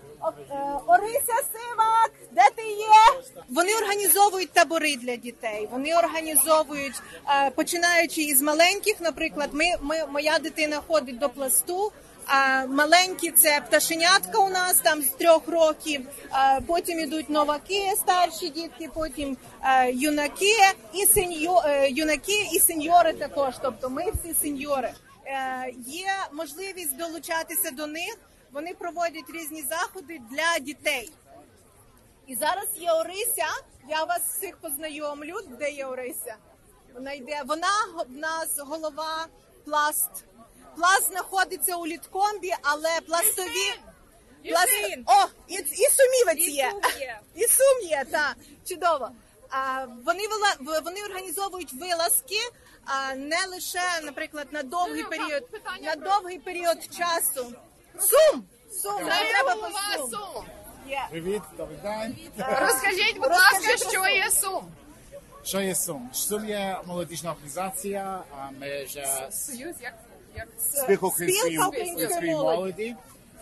е, 0.50 0.54
Орися 0.86 1.36
Сивак, 1.52 2.10
де 2.30 2.42
ти 2.56 2.62
є? 2.62 3.22
Вони 3.48 3.74
організовують 3.74 4.50
табори 4.52 4.96
для 4.96 5.16
дітей. 5.16 5.68
Вони 5.70 5.94
організовують, 5.94 7.02
е, 7.28 7.50
починаючи 7.50 8.22
із 8.22 8.42
маленьких, 8.42 9.00
наприклад, 9.00 9.50
ми, 9.52 9.64
ми 9.80 10.06
моя 10.06 10.38
дитина 10.38 10.80
ходить 10.88 11.18
до 11.18 11.28
пласту. 11.28 11.92
А 12.26 12.66
маленькі 12.66 13.30
це 13.30 13.60
пташенятка 13.60 14.38
у 14.38 14.48
нас 14.48 14.74
там 14.74 15.02
з 15.02 15.08
трьох 15.08 15.48
років. 15.48 16.06
а 16.30 16.60
Потім 16.66 16.98
ідуть 17.00 17.30
новаки, 17.30 17.92
старші 17.96 18.48
дітки, 18.48 18.88
потім 18.94 19.36
е, 19.64 19.90
юнаки 19.92 20.56
і 20.92 21.06
сеньо, 21.06 21.62
е, 21.66 21.88
юнаки 21.90 22.48
і 22.52 22.58
сеньори 22.58 23.12
також. 23.12 23.54
Тобто 23.62 23.90
ми 23.90 24.04
всі 24.10 24.34
сеньори. 24.34 24.92
Е, 25.26 25.72
Є 25.86 26.12
можливість 26.32 26.96
долучатися 26.96 27.70
до 27.70 27.86
них. 27.86 28.18
Вони 28.52 28.74
проводять 28.74 29.30
різні 29.34 29.62
заходи 29.62 30.20
для 30.30 30.58
дітей. 30.64 31.12
І 32.26 32.34
зараз 32.34 32.66
є 32.76 32.92
Орися. 32.92 33.46
Я 33.88 34.04
вас 34.04 34.20
всіх 34.22 34.56
познайомлю. 34.56 35.34
Де 35.58 35.70
є 35.70 35.86
Орися? 35.86 36.36
Вона 36.94 37.12
йде. 37.12 37.42
Вона 37.46 37.68
в 38.08 38.16
нас 38.16 38.58
голова 38.58 39.26
пласт. 39.64 40.10
Пласт 40.76 41.08
знаходиться 41.10 41.76
у 41.76 41.86
літкомбі, 41.86 42.54
але 42.62 43.00
пластові. 43.00 43.72
Пласт... 44.48 44.72
О, 45.06 45.24
і, 45.48 45.54
і 45.54 45.86
сумівець 45.90 46.48
є. 46.48 46.72
І 47.34 47.40
сум 47.40 47.88
є, 47.90 48.04
так. 48.10 48.36
Чудово. 48.68 49.10
А, 49.50 49.86
вони, 50.04 50.28
вила... 50.28 50.80
вони 50.84 51.02
організовують 51.04 51.72
вилазки 51.72 52.40
а, 52.84 53.14
не 53.14 53.46
лише, 53.46 54.00
наприклад, 54.02 54.46
на 54.50 54.62
довгий 54.62 55.02
Ну, 55.02 55.08
період, 55.08 55.50
питання 55.50 55.94
на 55.96 56.10
довгий 56.10 56.38
період 56.38 56.84
часу. 56.84 57.54
Сум! 58.00 58.44
Сум! 58.82 59.06
Нам 59.06 59.26
треба 59.30 59.54
по 59.54 60.08
сум. 60.08 60.44
Привіт, 61.10 61.42
добрий 61.56 61.78
день. 61.82 62.16
Розкажіть, 62.38 63.18
будь 63.18 63.30
ласка, 63.30 63.76
що 63.90 64.06
є 64.06 64.30
сум? 64.30 64.72
Що 65.44 65.60
є 65.60 65.74
Сум? 65.74 66.10
Сум 66.12 66.48
є 66.48 66.78
молодіжна 66.86 67.30
організація, 67.30 68.20
а 68.38 68.50
ми 68.50 68.84
вже 68.84 69.28
Союз, 69.32 69.76
як 69.80 69.94
спілка 70.58 71.06
української 71.06 71.58
української 71.58 72.30
молоді. 72.30 72.96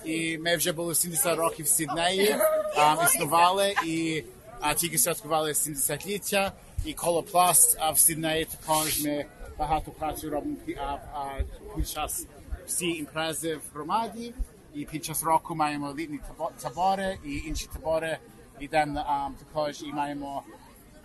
І 0.05 0.38
ми 0.38 0.57
вже 0.57 0.72
були 0.72 0.94
70 0.94 1.38
років 1.38 1.66
в 1.66 1.68
Сіднеї, 1.68 2.37
а, 2.76 3.05
існували 3.05 3.74
і 3.87 4.24
а, 4.61 4.74
тільки 4.74 4.98
святкували 4.98 5.53
70-ліття. 5.53 6.53
І 6.85 6.92
колопласт 6.92 7.76
а, 7.81 7.90
в 7.90 7.98
Сіднеї 7.98 8.44
також 8.44 9.00
ми 9.00 9.24
багато 9.59 9.90
праці 9.90 10.29
робимо 10.29 10.57
а, 10.79 10.83
а, 10.83 11.31
під 11.76 11.88
час 11.88 12.26
всі 12.66 12.87
імпрези 12.87 13.57
в 13.57 13.62
громаді. 13.74 14.35
І 14.74 14.85
під 14.85 15.05
час 15.05 15.22
року 15.24 15.55
маємо 15.55 15.94
літні 15.98 16.18
табо- 16.31 16.50
табори 16.62 17.18
і 17.24 17.37
інші 17.37 17.68
табори. 17.72 18.18
Йдемо 18.61 19.00
а, 19.00 19.29
також 19.38 19.83
і 19.83 19.92
маємо 19.92 20.42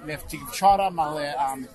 ми 0.05 0.17
тільки 0.27 0.45
вчора 0.51 0.89
мали 0.89 1.33
ам, 1.37 1.65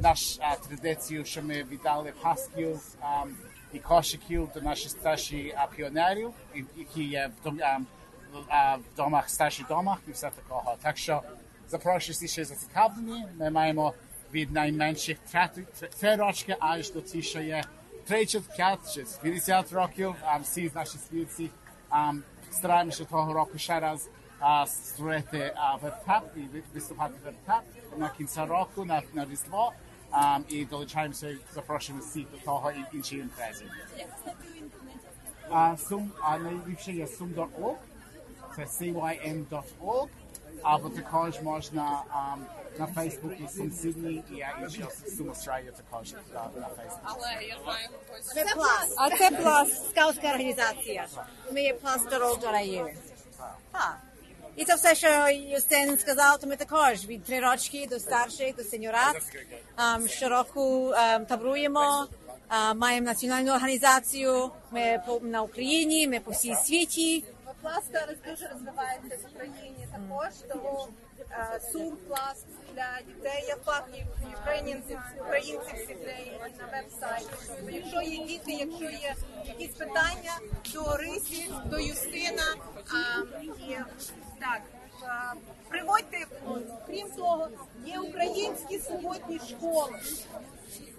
наш 0.00 0.38
а, 0.40 0.56
традицію, 0.56 1.24
що 1.24 1.42
ми 1.42 1.64
віддали 1.70 2.12
пасків 2.22 2.80
ам, 3.00 3.36
і 3.72 3.78
кошиків 3.78 4.48
до 4.54 4.60
наших 4.60 4.90
старших 4.90 5.52
а, 5.56 5.66
піонерів, 5.66 6.32
які 6.76 7.04
є 7.04 7.30
в, 7.40 7.44
дом, 7.44 7.86
а, 8.48 8.76
в 8.76 8.96
домах, 8.96 9.30
старших 9.30 9.66
домах 9.66 9.98
і 10.08 10.10
все 10.12 10.30
такого. 10.30 10.76
Так 10.82 10.98
що 10.98 11.22
запрошую 11.68 12.14
всі, 12.14 12.28
що 12.28 12.44
зацікавлені. 12.44 13.26
Ми 13.38 13.50
маємо 13.50 13.94
від 14.32 14.52
найменших 14.52 15.18
30 15.18 15.90
3 16.00 16.16
рочки 16.16 16.56
аж 16.60 16.92
до 16.92 17.00
ті, 17.00 17.22
що 17.22 17.40
є 17.40 17.64
30, 18.06 18.42
5 18.56 18.94
чи 18.94 19.04
50 19.22 19.72
років. 19.72 20.14
Ам, 20.24 20.42
всі 20.42 20.68
з 20.68 20.74
наші 20.74 20.98
співці 20.98 21.50
стараємося 22.50 23.04
того 23.04 23.32
року 23.32 23.58
ще 23.58 23.80
раз 23.80 24.08
а, 24.40 24.66
створити 24.66 25.54
вертап 25.82 26.36
і 26.36 26.40
виступати 26.74 27.14
вертап 27.24 27.62
на 27.98 28.08
кінця 28.08 28.46
року 28.46 28.84
на, 28.84 29.02
на 29.14 29.24
Різдво. 29.24 29.72
А, 30.10 30.38
і 30.48 30.64
долучаємося, 30.64 31.36
запрошуємо 31.54 32.04
всіх 32.04 32.30
до 32.30 32.36
того 32.38 32.70
і 32.70 32.96
інші 32.96 33.16
імпрези. 33.16 33.64
А, 35.50 35.76
сум, 35.88 36.12
а 36.22 36.38
найліпше 36.38 36.92
є 36.92 37.04
sum.org, 37.04 37.76
це 38.56 38.62
cym.org, 38.62 40.08
або 40.62 40.88
також 40.88 41.42
можна 41.42 42.02
а, 42.10 42.36
на 42.78 42.86
Фейсбуці 42.86 43.48
Сум 43.56 43.70
Сідні 43.72 44.24
і 44.30 44.40
а, 44.40 44.58
інші 44.62 44.84
Сум 45.16 45.28
Австралія 45.28 45.72
також 45.72 46.14
а, 46.34 46.36
на 46.60 46.66
Фейсбуці. 46.66 47.00
але 47.04 47.44
я 47.48 47.58
знаю 47.64 47.88
когось. 48.08 48.26
Це 48.26 48.44
пласт. 48.54 48.94
А 48.98 49.10
це 49.10 49.30
пласт. 49.30 49.90
Скаутська 49.90 50.32
І 54.56 54.64
це 54.64 54.74
все, 54.74 54.94
що 54.94 55.28
Юстин 55.28 55.98
сказав, 55.98 56.38
то 56.38 56.46
ми 56.46 56.56
також 56.56 57.06
від 57.06 57.24
три 57.24 57.40
рочки 57.40 57.86
до 57.90 57.98
старших, 57.98 58.56
до 58.56 58.62
сеньорат. 58.62 59.16
Ам, 59.76 60.08
щороку 60.08 60.92
ам, 60.96 61.26
табруємо, 61.26 62.06
а, 62.48 62.74
маємо 62.74 63.06
національну 63.06 63.52
організацію, 63.52 64.50
ми 64.70 65.02
по, 65.06 65.20
на 65.22 65.42
Україні, 65.42 66.08
ми 66.08 66.20
по 66.20 66.30
всій 66.30 66.54
світі. 66.54 67.24
Пласт 67.62 67.92
зараз 67.92 68.16
дуже 68.28 68.48
розвивається 68.48 69.18
в 69.22 69.34
Україні 69.34 69.88
також, 69.92 70.32
тому 70.48 70.88
е, 71.30 71.60
сур 71.72 71.96
пласт 72.08 72.46
для 72.74 72.86
дітей 73.06 73.44
є 73.48 73.56
фахів 73.64 74.06
українців, 74.42 74.98
українців 75.20 75.78
сідей 75.88 76.40
на 76.58 76.66
веб-сайті. 76.66 77.30
Якщо 77.70 78.02
є 78.02 78.24
діти, 78.26 78.52
якщо 78.52 78.84
є 78.84 79.14
якісь 79.44 79.76
питання 79.76 80.32
до 80.74 80.96
Рисі, 80.96 81.50
до 81.64 81.78
Юстина, 81.78 82.56
а, 82.76 83.22
і 83.68 83.76
так. 84.40 84.62
е, 85.02 85.40
Приводьте, 85.68 86.18
крім 86.86 87.10
того, 87.10 87.48
є 87.86 87.98
українські 87.98 88.78
суботні 88.78 89.40
школи. 89.50 90.00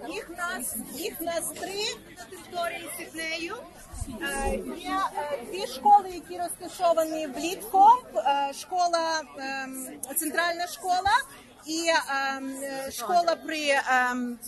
Їх 0.09 0.29
нас, 0.37 0.75
їх 0.93 1.21
нас 1.21 1.49
три 1.49 1.83
на 2.17 2.23
території 2.25 2.89
Сіднею. 2.97 3.55
Е, 4.21 4.49
Є 4.77 4.99
е, 5.17 5.45
дві 5.51 5.67
школи, 5.67 6.09
які 6.09 6.37
розташовані 6.37 7.27
в 7.27 7.37
Літхом, 7.37 7.97
е, 8.15 8.53
школа, 8.53 9.21
ем, 9.37 9.87
центральна 10.17 10.67
школа 10.67 11.11
і 11.65 11.85
ем, 12.35 12.55
школа 12.91 13.35
при 13.45 13.69
ем, 13.69 14.39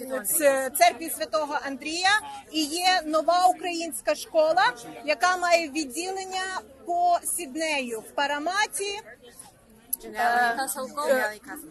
церкві 0.78 1.10
святого 1.10 1.58
Андрія. 1.66 2.22
І 2.52 2.64
є 2.64 3.02
нова 3.06 3.46
українська 3.48 4.16
школа, 4.16 4.74
яка 5.06 5.38
має 5.38 5.70
відділення 5.70 6.62
по 6.86 7.20
Сіднею 7.38 8.00
в 8.00 8.12
Параматі. 8.12 9.00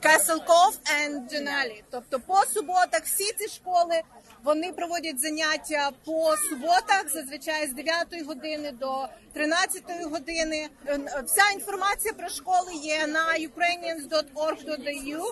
Каселков 0.03 0.79
and 1.03 1.31
Дженалі. 1.31 1.85
Тобто 1.91 2.21
по 2.21 2.37
суботах 2.55 3.03
всі 3.05 3.33
ці 3.33 3.49
школи 3.49 4.03
вони 4.45 4.73
проводять 4.73 5.21
заняття 5.21 5.91
по 6.05 6.37
суботах, 6.37 7.09
зазвичай 7.13 7.67
з 7.69 7.73
9 7.73 8.27
години 8.27 8.73
до 8.73 9.07
13 9.33 9.83
години. 10.11 10.69
Е, 10.87 10.99
Вся 11.27 11.51
інформація 11.55 12.15
про 12.15 12.29
школи 12.29 12.75
є 12.75 13.07
на 13.07 13.25
ukrainians.org.au. 13.25 15.23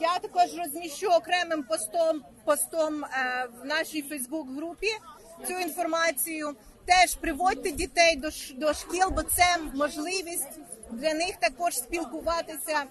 Я 0.00 0.18
також 0.18 0.56
розміщу 0.58 1.06
окремим 1.08 1.62
постом 1.62 2.22
постом 2.44 3.04
е, 3.04 3.48
в 3.62 3.66
нашій 3.66 4.02
Фейсбук-групі 4.02 4.88
цю 5.46 5.52
інформацію. 5.52 6.54
Теж 6.90 7.14
приводьте 7.14 7.70
дітей 7.70 8.16
до, 8.16 8.28
до 8.56 8.74
шкіл, 8.74 9.10
бо 9.10 9.22
це 9.22 9.44
можливість 9.74 10.60
для 10.90 11.14
них 11.14 11.36
також 11.36 11.76
спілкуватися 11.76 12.84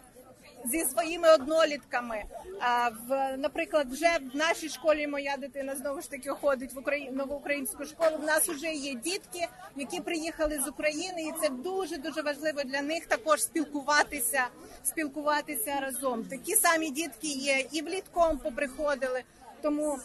зі 0.65 0.83
своїми 0.85 1.33
однолітками. 1.33 2.23
А 2.59 2.89
в 2.89 3.37
наприклад, 3.37 3.91
вже 3.91 4.17
в 4.33 4.37
нашій 4.37 4.69
школі 4.69 5.07
моя 5.07 5.37
дитина 5.37 5.75
знову 5.75 6.01
ж 6.01 6.09
таки 6.11 6.29
ходить 6.29 6.73
в 6.73 6.79
Україну 6.79 7.17
нову 7.17 7.35
українську 7.35 7.85
школу. 7.85 8.17
В 8.17 8.23
нас 8.23 8.49
вже 8.49 8.73
є 8.73 8.93
дітки, 8.93 9.47
які 9.75 10.01
приїхали 10.01 10.59
з 10.65 10.67
України, 10.67 11.21
і 11.21 11.41
це 11.41 11.49
дуже 11.49 11.97
дуже 11.97 12.21
важливо 12.21 12.63
для 12.63 12.81
них 12.81 13.05
також 13.05 13.41
спілкуватися, 13.41 14.47
спілкуватися 14.83 15.79
разом. 15.79 16.23
Такі 16.23 16.55
самі 16.55 16.91
дітки 16.91 17.27
є 17.27 17.65
і 17.71 17.81
влітком 17.81 18.37
поприходили. 18.37 19.23
Тому 19.61 19.99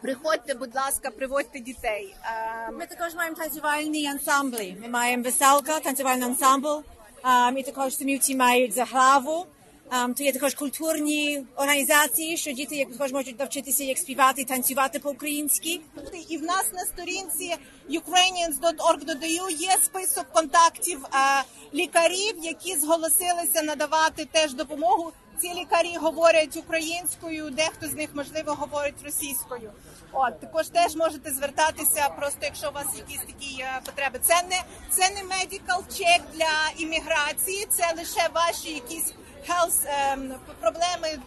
приходьте, 0.00 0.54
будь 0.54 0.74
ласка, 0.74 1.10
приводьте 1.10 1.58
дітей. 1.60 2.14
Ми 2.72 2.86
також 2.86 3.14
маємо 3.14 3.36
танцювальні 3.36 4.06
ансамблі. 4.06 4.76
Ми 4.82 4.88
маємо 4.88 5.22
веселка, 5.22 5.80
танцювальний 5.80 6.28
ансамбл. 6.28 6.82
А, 7.22 7.50
Ми 7.50 7.62
також 7.62 7.96
сумівці 7.96 8.36
мають 8.36 8.74
заграву. 8.74 9.46
А, 9.90 10.08
То 10.08 10.24
є 10.24 10.32
також 10.32 10.54
культурні 10.54 11.46
організації, 11.56 12.36
що 12.36 12.52
діти 12.52 12.76
як 12.76 12.92
також 12.92 13.12
можуть 13.12 13.38
навчитися, 13.38 13.84
як 13.84 13.98
співати, 13.98 14.44
танцювати 14.44 14.98
по-українськи. 14.98 15.80
І 16.28 16.38
в 16.38 16.42
нас 16.42 16.72
на 16.72 16.80
сторінці 16.80 17.56
ukrainians.org.au 17.90 19.50
є 19.50 19.70
список 19.82 20.26
контактів 20.32 21.04
е, 21.04 21.42
лікарів, 21.74 22.34
які 22.42 22.76
зголосилися 22.76 23.62
надавати 23.62 24.24
теж 24.32 24.54
допомогу. 24.54 25.12
Ці 25.42 25.54
лікарі 25.54 25.96
говорять 25.96 26.56
українською, 26.56 27.50
дехто 27.50 27.86
з 27.88 27.92
них 27.94 28.10
можливо 28.14 28.54
говорить 28.54 29.02
російською. 29.04 29.72
От 30.12 30.40
також 30.40 30.68
теж 30.68 30.96
можете 30.96 31.30
звертатися, 31.30 32.08
просто 32.08 32.38
якщо 32.42 32.68
у 32.68 32.72
вас 32.72 32.86
якісь 32.96 33.20
такі 33.20 33.60
е, 33.60 33.80
потреби. 33.84 34.18
Це 34.22 34.34
не 34.50 34.62
це 34.90 35.10
не 35.10 35.20
medical 35.22 35.78
check 35.90 36.20
для 36.34 36.70
імміграції, 36.76 37.66
це 37.70 37.94
лише 37.96 38.28
ваші 38.34 38.70
якісь 38.72 39.14
health 39.48 39.86
ем, 40.12 40.34
проблеми 40.60 41.18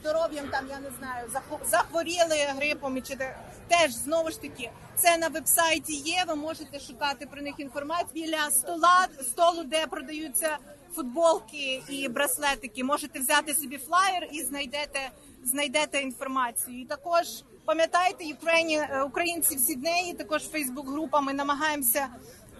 здоров'ям, 0.00 0.48
там 0.48 0.68
я 0.70 0.78
не 0.78 0.90
знаю, 0.98 1.28
захво- 1.28 1.70
захворіли 1.70 2.36
грипом 2.56 3.02
чи 3.02 3.14
де 3.16 3.36
теж 3.68 3.92
знову 3.92 4.30
ж 4.30 4.40
таки 4.40 4.70
це 4.96 5.16
на 5.16 5.28
вебсайті 5.28 5.92
є. 5.92 6.24
Ви 6.28 6.34
можете 6.34 6.80
шукати 6.80 7.26
про 7.26 7.42
них 7.42 7.54
інформацію 7.58 8.24
біля 8.24 8.50
стола 8.50 9.06
столу, 9.22 9.64
де 9.64 9.86
продаються 9.86 10.58
футболки 10.94 11.82
і 11.88 12.08
браслетики. 12.08 12.84
Можете 12.84 13.20
взяти 13.20 13.54
собі 13.54 13.78
флаєр 13.78 14.28
і 14.32 14.42
знайдете 14.42 15.10
знайдете 15.44 16.00
інформацію. 16.00 16.80
І 16.80 16.84
також 16.84 17.26
пам'ятайте, 17.64 18.24
Україні 18.40 18.76
е, 18.76 19.02
українці 19.02 19.56
в 19.56 19.60
Сіднеї, 19.60 20.14
також 20.14 20.42
Фейсбук-група. 20.42 21.20
Ми 21.20 21.32
намагаємося 21.32 22.08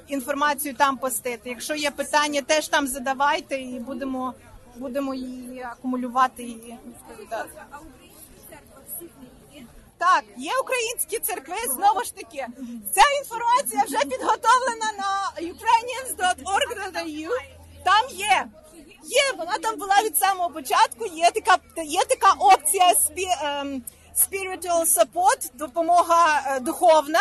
інформацію 0.09 0.75
там 0.75 0.97
постити. 0.97 1.51
Якщо 1.51 1.75
є 1.75 1.91
питання, 1.91 2.43
теж 2.43 2.69
там 2.69 2.87
задавайте 2.87 3.61
і 3.61 3.81
будемо 3.81 4.35
будемо 4.77 5.15
її 5.15 5.63
акумулювати 5.63 6.43
і 6.43 6.77
відповідати. 6.87 7.63
Так, 9.99 10.25
є 10.37 10.53
українські 10.63 11.19
церкви, 11.19 11.57
знову 11.75 12.05
ж 12.05 12.15
таки. 12.15 12.47
Ця 12.95 13.03
інформація 13.23 13.85
вже 13.85 13.99
підготовлена 13.99 14.93
на 14.99 15.33
ukrainians.org.au. 15.41 17.60
Там 17.85 18.09
є. 18.11 18.47
Є, 19.05 19.33
вона 19.39 19.59
там 19.59 19.77
була 19.79 20.03
від 20.05 20.19
самого 20.19 20.51
початку. 20.51 21.07
Є 21.07 21.31
така, 21.31 21.59
є 21.85 22.01
така 22.09 22.33
опція 22.39 22.95
ем, 23.43 23.83
spiritual 24.17 24.85
support, 24.85 25.51
допомога 25.55 26.43
е, 26.47 26.61
духовна. 26.61 27.21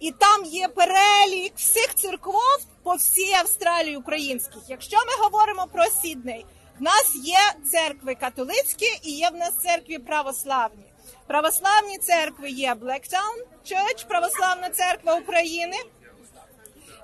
І 0.00 0.12
там 0.12 0.44
є 0.44 0.68
перелік 0.68 1.52
всіх 1.56 1.94
церков 1.94 2.66
по 2.82 2.94
всій 2.94 3.32
Австралії 3.32 3.96
українських. 3.96 4.62
Якщо 4.68 4.96
ми 4.96 5.24
говоримо 5.24 5.66
про 5.72 5.84
Сідней, 5.84 6.46
в 6.78 6.82
нас 6.82 7.12
є 7.24 7.70
церкви 7.70 8.14
католицькі 8.14 8.86
і 9.02 9.10
є 9.10 9.30
в 9.30 9.36
нас 9.36 9.54
церкви 9.62 9.98
православні. 9.98 10.84
Православні 11.26 11.98
церкви 11.98 12.50
є 12.50 12.74
Blacktown 12.74 13.36
Church, 13.64 14.06
Православна 14.08 14.70
церква 14.70 15.14
України, 15.14 15.76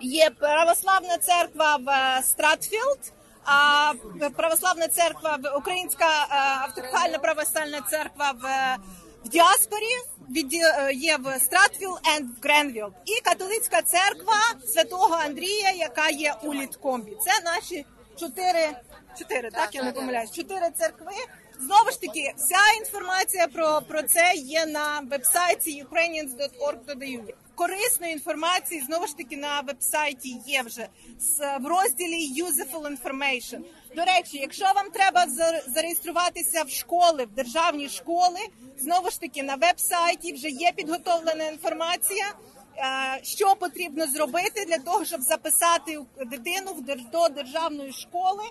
є 0.02 0.30
православна 0.30 1.18
церква 1.18 1.76
в 1.76 1.88
е, 1.88 2.22
Стратфілд, 2.22 2.98
а 3.44 3.92
православна 4.36 4.88
церква 4.88 5.38
в 5.42 5.58
Українська 5.58 6.04
е, 6.04 6.34
автокефальна 6.62 7.18
православна 7.18 7.80
церква 7.90 8.32
в, 8.42 8.46
е, 8.46 8.76
в 9.24 9.28
діаспорі 9.28 9.96
від, 10.30 10.52
є 10.94 11.16
в 11.16 11.38
Стратфілд 11.38 12.00
і 12.18 12.22
в 12.22 12.26
Гренвілд. 12.42 12.92
І 13.06 13.20
католицька 13.20 13.82
церква 13.82 14.34
святого 14.66 15.14
Андрія, 15.14 15.70
яка 15.70 16.08
є 16.08 16.34
у 16.42 16.54
Літкомбі. 16.54 17.16
Це 17.24 17.44
наші 17.44 17.86
чотири, 18.20 18.70
чотири, 19.18 19.50
так 19.50 19.74
я 19.74 19.82
не 19.82 19.92
помиляюсь, 19.92 20.30
чотири 20.30 20.70
церкви. 20.78 21.12
Знову 21.66 21.90
ж 21.90 22.00
таки, 22.00 22.32
вся 22.36 22.78
інформація 22.80 23.46
про, 23.48 23.82
про 23.88 24.02
це 24.02 24.32
є 24.36 24.66
на 24.66 25.00
вебсайті 25.10 25.84
ukrainians.org.au. 25.90 27.34
Корисної 27.54 28.12
інформації 28.12 28.82
знову 28.86 29.06
ж 29.06 29.16
таки 29.16 29.36
на 29.36 29.60
вебсайті 29.60 30.36
є 30.46 30.62
вже 30.62 30.88
в 31.60 31.66
розділі 31.66 32.42
Useful 32.42 32.96
Information. 32.96 33.58
До 33.96 34.04
речі, 34.04 34.38
якщо 34.38 34.64
вам 34.64 34.90
треба 34.90 35.26
за- 35.28 35.62
зареєструватися 35.74 36.62
в 36.62 36.70
школи, 36.70 37.24
в 37.24 37.34
державні 37.34 37.88
школи, 37.88 38.38
знову 38.78 39.10
ж 39.10 39.20
таки 39.20 39.42
на 39.42 39.54
вебсайті 39.54 40.32
вже 40.32 40.48
є 40.48 40.72
підготовлена 40.72 41.44
інформація. 41.44 42.34
е, 42.76 43.20
Що 43.22 43.56
потрібно 43.56 44.06
зробити 44.06 44.64
для 44.64 44.78
того, 44.78 45.04
щоб 45.04 45.20
записати 45.22 45.98
дитину 46.26 46.76
до 47.12 47.28
державної 47.28 47.92
школи, 47.92 48.42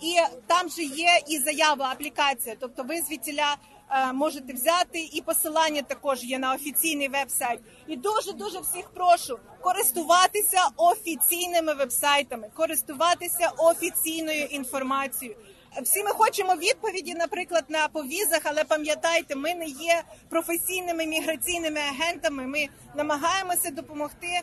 і 0.00 0.16
там 0.46 0.68
же 0.68 0.82
є 0.82 1.20
і 1.28 1.38
заява, 1.38 1.84
аплікація. 1.84 2.56
Тобто 2.60 2.82
ви 2.82 3.00
звідтіля 3.00 3.56
е, 3.90 4.12
можете 4.12 4.52
взяти, 4.52 5.08
і 5.12 5.20
посилання 5.20 5.82
також 5.82 6.24
є 6.24 6.38
на 6.38 6.54
офіційний 6.54 7.08
веб-сайт. 7.08 7.60
І 7.86 7.96
дуже 7.96 8.32
дуже 8.32 8.60
всіх 8.60 8.90
прошу 8.94 9.38
користуватися 9.60 10.68
офіційними 10.76 11.74
веб-сайтами, 11.74 12.48
користуватися 12.54 13.52
офіційною 13.58 14.44
інформацією. 14.44 15.36
Всі 15.82 16.04
ми 16.04 16.10
хочемо 16.10 16.54
відповіді, 16.54 17.14
наприклад, 17.14 17.64
на 17.68 17.88
по 17.88 18.02
візах, 18.02 18.40
але 18.44 18.64
пам'ятайте, 18.64 19.36
ми 19.36 19.54
не 19.54 19.66
є 19.66 20.02
професійними 20.28 21.06
міграційними 21.06 21.80
агентами. 21.80 22.46
Ми 22.46 22.66
намагаємося 22.96 23.70
допомогти 23.70 24.40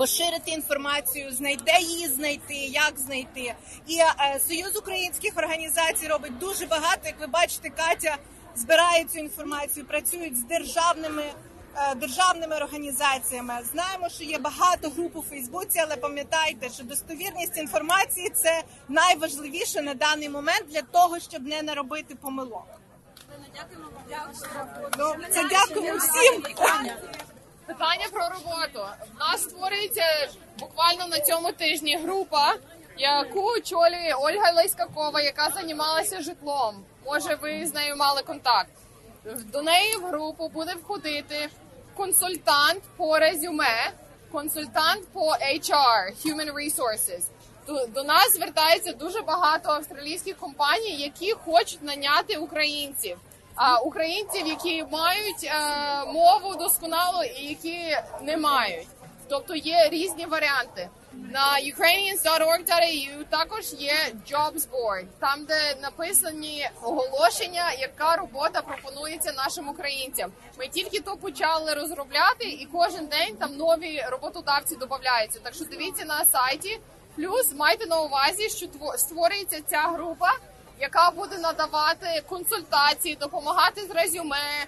поширити 0.00 0.50
інформацію, 0.50 1.32
знайде 1.32 1.78
її 1.80 2.08
знайти, 2.08 2.54
як 2.54 2.92
знайти. 2.98 3.54
І 3.86 3.98
е, 3.98 4.40
Союз 4.48 4.76
українських 4.76 5.32
організацій 5.36 6.08
робить 6.08 6.38
дуже 6.38 6.66
багато. 6.66 7.00
Як 7.04 7.20
ви 7.20 7.26
бачите, 7.26 7.70
Катя 7.70 8.16
збирає 8.56 9.04
цю 9.04 9.18
інформацію, 9.18 9.86
працюють 9.86 10.36
з 10.36 10.44
державними. 10.44 11.22
е, 11.76 11.94
Державними 11.94 12.56
організаціями 12.56 13.54
знаємо, 13.72 14.08
що 14.08 14.24
є 14.24 14.38
багато 14.38 14.88
груп 14.90 15.16
у 15.16 15.22
Фейсбуці, 15.22 15.78
але 15.78 15.96
пам'ятайте, 15.96 16.68
що 16.68 16.84
достовірність 16.84 17.56
інформації 17.56 18.30
це 18.30 18.62
найважливіше 18.88 19.82
на 19.82 19.94
даний 19.94 20.28
момент 20.28 20.64
для 20.68 20.82
того, 20.82 21.18
щоб 21.18 21.42
не 21.46 21.62
наробити 21.62 22.14
помилок. 22.14 22.66
Ну, 24.98 25.14
це 25.30 25.42
дякуємо 25.48 25.98
всім. 25.98 26.42
Питання 27.66 28.06
про 28.12 28.28
роботу. 28.28 28.88
В 29.14 29.18
нас 29.18 29.42
створюється 29.42 30.28
буквально 30.58 31.06
на 31.06 31.20
цьому 31.20 31.52
тижні 31.52 31.96
група, 31.96 32.54
яку 32.96 33.40
очолює 33.40 34.14
Ольга 34.20 34.52
Лейскакова, 34.52 35.20
яка 35.20 35.50
займалася 35.50 36.20
житлом. 36.22 36.84
Може, 37.06 37.34
ви 37.34 37.66
з 37.66 37.74
нею 37.74 37.96
мали 37.96 38.22
контакт. 38.22 38.70
До 39.24 39.62
неї 39.62 39.96
в 39.96 40.04
групу 40.06 40.48
буде 40.48 40.74
входити 40.74 41.48
консультант 41.96 42.82
по 42.96 43.18
резюме, 43.18 43.92
консультант 44.32 45.08
по 45.12 45.30
HR, 45.32 46.12
Human 46.24 46.52
Resources. 46.54 47.22
До 47.88 48.04
нас 48.04 48.32
звертається 48.34 48.92
дуже 48.92 49.22
багато 49.22 49.70
австралійських 49.70 50.36
компаній, 50.36 50.96
які 50.96 51.32
хочуть 51.32 51.82
наняти 51.82 52.36
українців. 52.36 53.18
А 53.54 53.78
українців, 53.78 54.46
які 54.46 54.84
мають 54.90 55.44
е, 55.44 55.54
мову 56.06 56.54
досконало 56.56 57.24
і 57.24 57.44
які 57.44 57.96
не 58.22 58.36
мають. 58.36 58.88
Тобто 59.28 59.54
є 59.54 59.88
різні 59.88 60.26
варіанти. 60.26 60.88
На 61.12 61.54
ukrainians.org.au 61.54 63.24
також 63.30 63.72
є 63.78 63.94
Jobs 64.30 64.68
Board, 64.70 65.04
там 65.20 65.44
де 65.44 65.74
написані 65.82 66.70
оголошення, 66.82 67.72
яка 67.72 68.16
робота 68.16 68.62
пропонується 68.62 69.32
нашим 69.32 69.68
українцям. 69.68 70.32
Ми 70.58 70.68
тільки 70.68 71.00
то 71.00 71.16
почали 71.16 71.74
розробляти, 71.74 72.44
і 72.44 72.68
кожен 72.72 73.06
день 73.06 73.36
там 73.36 73.56
нові 73.56 74.02
роботодавці 74.10 74.76
додаються. 74.76 75.40
Так 75.42 75.54
що 75.54 75.64
дивіться 75.64 76.04
на 76.04 76.24
сайті. 76.24 76.80
Плюс 77.16 77.52
майте 77.56 77.86
на 77.86 78.00
увазі, 78.00 78.48
що 78.48 78.66
тво- 78.66 78.98
створюється 78.98 79.60
ця 79.70 79.80
група, 79.80 80.32
яка 80.80 81.10
буде 81.10 81.38
надавати 81.38 82.22
консультації, 82.28 83.16
допомагати 83.16 83.80
з 83.80 83.90
резюме, 83.90 84.66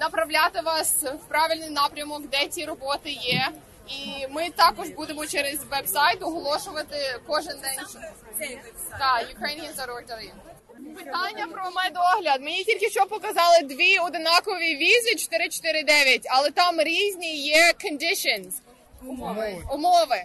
направляти 0.00 0.60
вас 0.60 1.02
в 1.02 1.28
правильний 1.28 1.70
напрямок, 1.70 2.22
де 2.26 2.46
ці 2.46 2.64
роботи 2.64 3.10
є. 3.10 3.48
І 3.88 4.26
ми 4.30 4.50
також 4.50 4.88
будемо 4.88 5.26
через 5.26 5.64
веб-сайт 5.70 6.22
оголошувати 6.22 6.96
кожен 7.26 7.54
день. 7.60 7.86
Так, 8.98 9.26
Ukrainians.org.au. 9.36 10.30
Питання 10.94 11.46
про 11.46 11.70
медогляд. 11.70 12.40
Мені 12.40 12.64
тільки 12.64 12.90
що 12.90 13.06
показали 13.06 13.58
дві 13.62 13.98
одинакові 13.98 14.76
візи 14.76 15.14
449, 15.14 16.26
але 16.30 16.50
там 16.50 16.80
різні 16.80 17.36
є 17.36 17.72
conditions. 17.84 18.52
Умови. 19.06 19.58
Умови. 19.72 20.24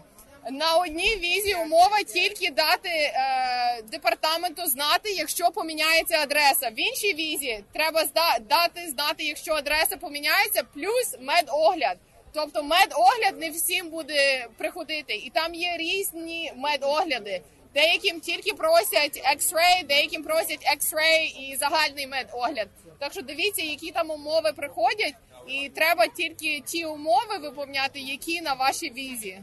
На 0.52 0.76
одній 0.78 1.16
візі 1.16 1.56
умова 1.56 2.04
тільки 2.04 2.52
дати 2.52 2.90
е, 2.90 3.82
департаменту 3.92 4.66
знати, 4.66 5.12
якщо 5.12 5.52
поміняється 5.52 6.18
адреса. 6.20 6.70
В 6.70 6.80
іншій 6.80 7.14
візі 7.14 7.64
треба 7.74 8.04
дати 8.50 8.88
знати, 8.88 9.24
якщо 9.24 9.54
адреса 9.54 9.98
поміняється, 9.98 10.64
плюс 10.74 11.16
медогляд. 11.20 11.98
Тобто 12.34 12.64
медогляд 12.64 13.40
не 13.40 13.50
всім 13.50 13.90
буде 13.90 14.48
приходити, 14.58 15.14
і 15.16 15.30
там 15.30 15.56
є 15.56 15.78
різні 15.78 16.54
медогляди. 16.56 17.42
Деяким 17.74 18.20
тільки 18.20 18.54
просять 18.54 19.22
X-ray, 19.36 19.86
деяким 19.88 20.24
просять 20.24 20.78
X-ray 20.78 21.40
і 21.40 21.56
загальний 21.56 22.08
медогляд. 22.08 22.68
Так 23.00 23.12
що 23.12 23.22
дивіться, 23.22 23.62
які 23.62 23.92
там 23.92 24.12
умови 24.12 24.54
приходять, 24.56 25.14
і 25.48 25.70
треба 25.70 26.08
тільки 26.08 26.62
ті 26.66 26.86
умови 26.86 27.38
виповняти, 27.42 28.00
які 28.00 28.42
на 28.42 28.54
вашій 28.54 28.90
візі. 28.90 29.40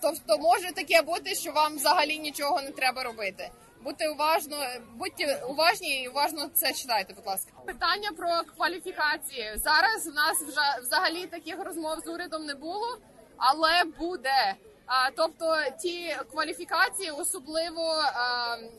Тобто 0.00 0.38
може 0.38 0.72
таке 0.72 1.02
бути, 1.02 1.34
що 1.34 1.52
вам 1.52 1.76
взагалі 1.76 2.18
нічого 2.18 2.62
не 2.62 2.70
треба 2.70 3.02
робити. 3.02 3.50
Будьте 3.84 4.08
уважно, 4.08 4.56
будьте 4.94 5.42
уважні 5.48 6.02
і 6.02 6.08
уважно 6.08 6.50
це 6.54 6.72
читайте, 6.72 7.14
будь 7.14 7.26
ласка. 7.26 7.52
Питання 7.66 8.10
про 8.16 8.54
кваліфікації. 8.56 9.52
Зараз 9.56 10.06
в 10.06 10.14
нас 10.14 10.42
вже 10.42 10.82
взагалі 10.82 11.26
таких 11.26 11.64
розмов 11.64 12.00
з 12.04 12.08
урядом 12.08 12.44
не 12.46 12.54
було, 12.54 12.98
але 13.36 13.84
буде. 13.98 14.54
А, 14.86 15.10
тобто 15.10 15.56
ті 15.82 16.16
кваліфікації, 16.30 17.10
особливо 17.10 17.82
а, 18.14 18.56
е, 18.56 18.70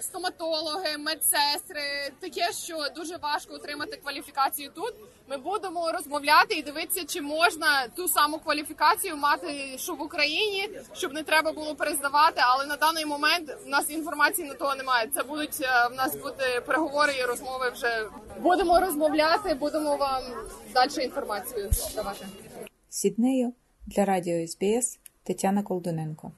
стоматологи, 0.00 0.98
медсестри, 0.98 1.82
таке, 2.20 2.52
що 2.52 2.76
дуже 2.96 3.16
важко 3.16 3.54
отримати 3.54 3.96
кваліфікацію 3.96 4.70
тут. 4.74 4.94
Ми 5.28 5.36
будемо 5.36 5.92
розмовляти 5.92 6.54
і 6.54 6.62
дивитися, 6.62 7.06
чи 7.06 7.20
можна 7.20 7.88
ту 7.96 8.08
саму 8.08 8.38
кваліфікацію 8.38 9.16
мати, 9.16 9.78
що 9.78 9.94
в 9.94 10.02
Україні, 10.02 10.70
щоб 10.92 11.12
не 11.12 11.22
треба 11.22 11.52
було 11.52 11.74
перездавати. 11.74 12.40
Але 12.44 12.66
на 12.66 12.76
даний 12.76 13.06
момент 13.06 13.56
в 13.66 13.68
нас 13.68 13.90
інформації 13.90 14.48
на 14.48 14.54
того 14.54 14.74
немає. 14.74 15.10
Це 15.14 15.22
будуть 15.22 15.60
е, 15.60 15.88
в 15.92 15.94
нас 15.94 16.16
бути 16.16 16.62
переговори 16.66 17.12
і 17.20 17.24
розмови. 17.24 17.70
Вже 17.70 18.10
будемо 18.40 18.80
розмовляти, 18.80 19.54
будемо 19.54 19.96
вам 19.96 20.22
далі 20.74 21.04
інформацію 21.04 21.70
давати. 21.94 22.26
Сіднею 22.88 23.52
для 23.86 24.04
радіо 24.04 24.46
СБС 24.46 24.98
Тетяна 25.22 25.62
Колдуненко. 25.62 26.32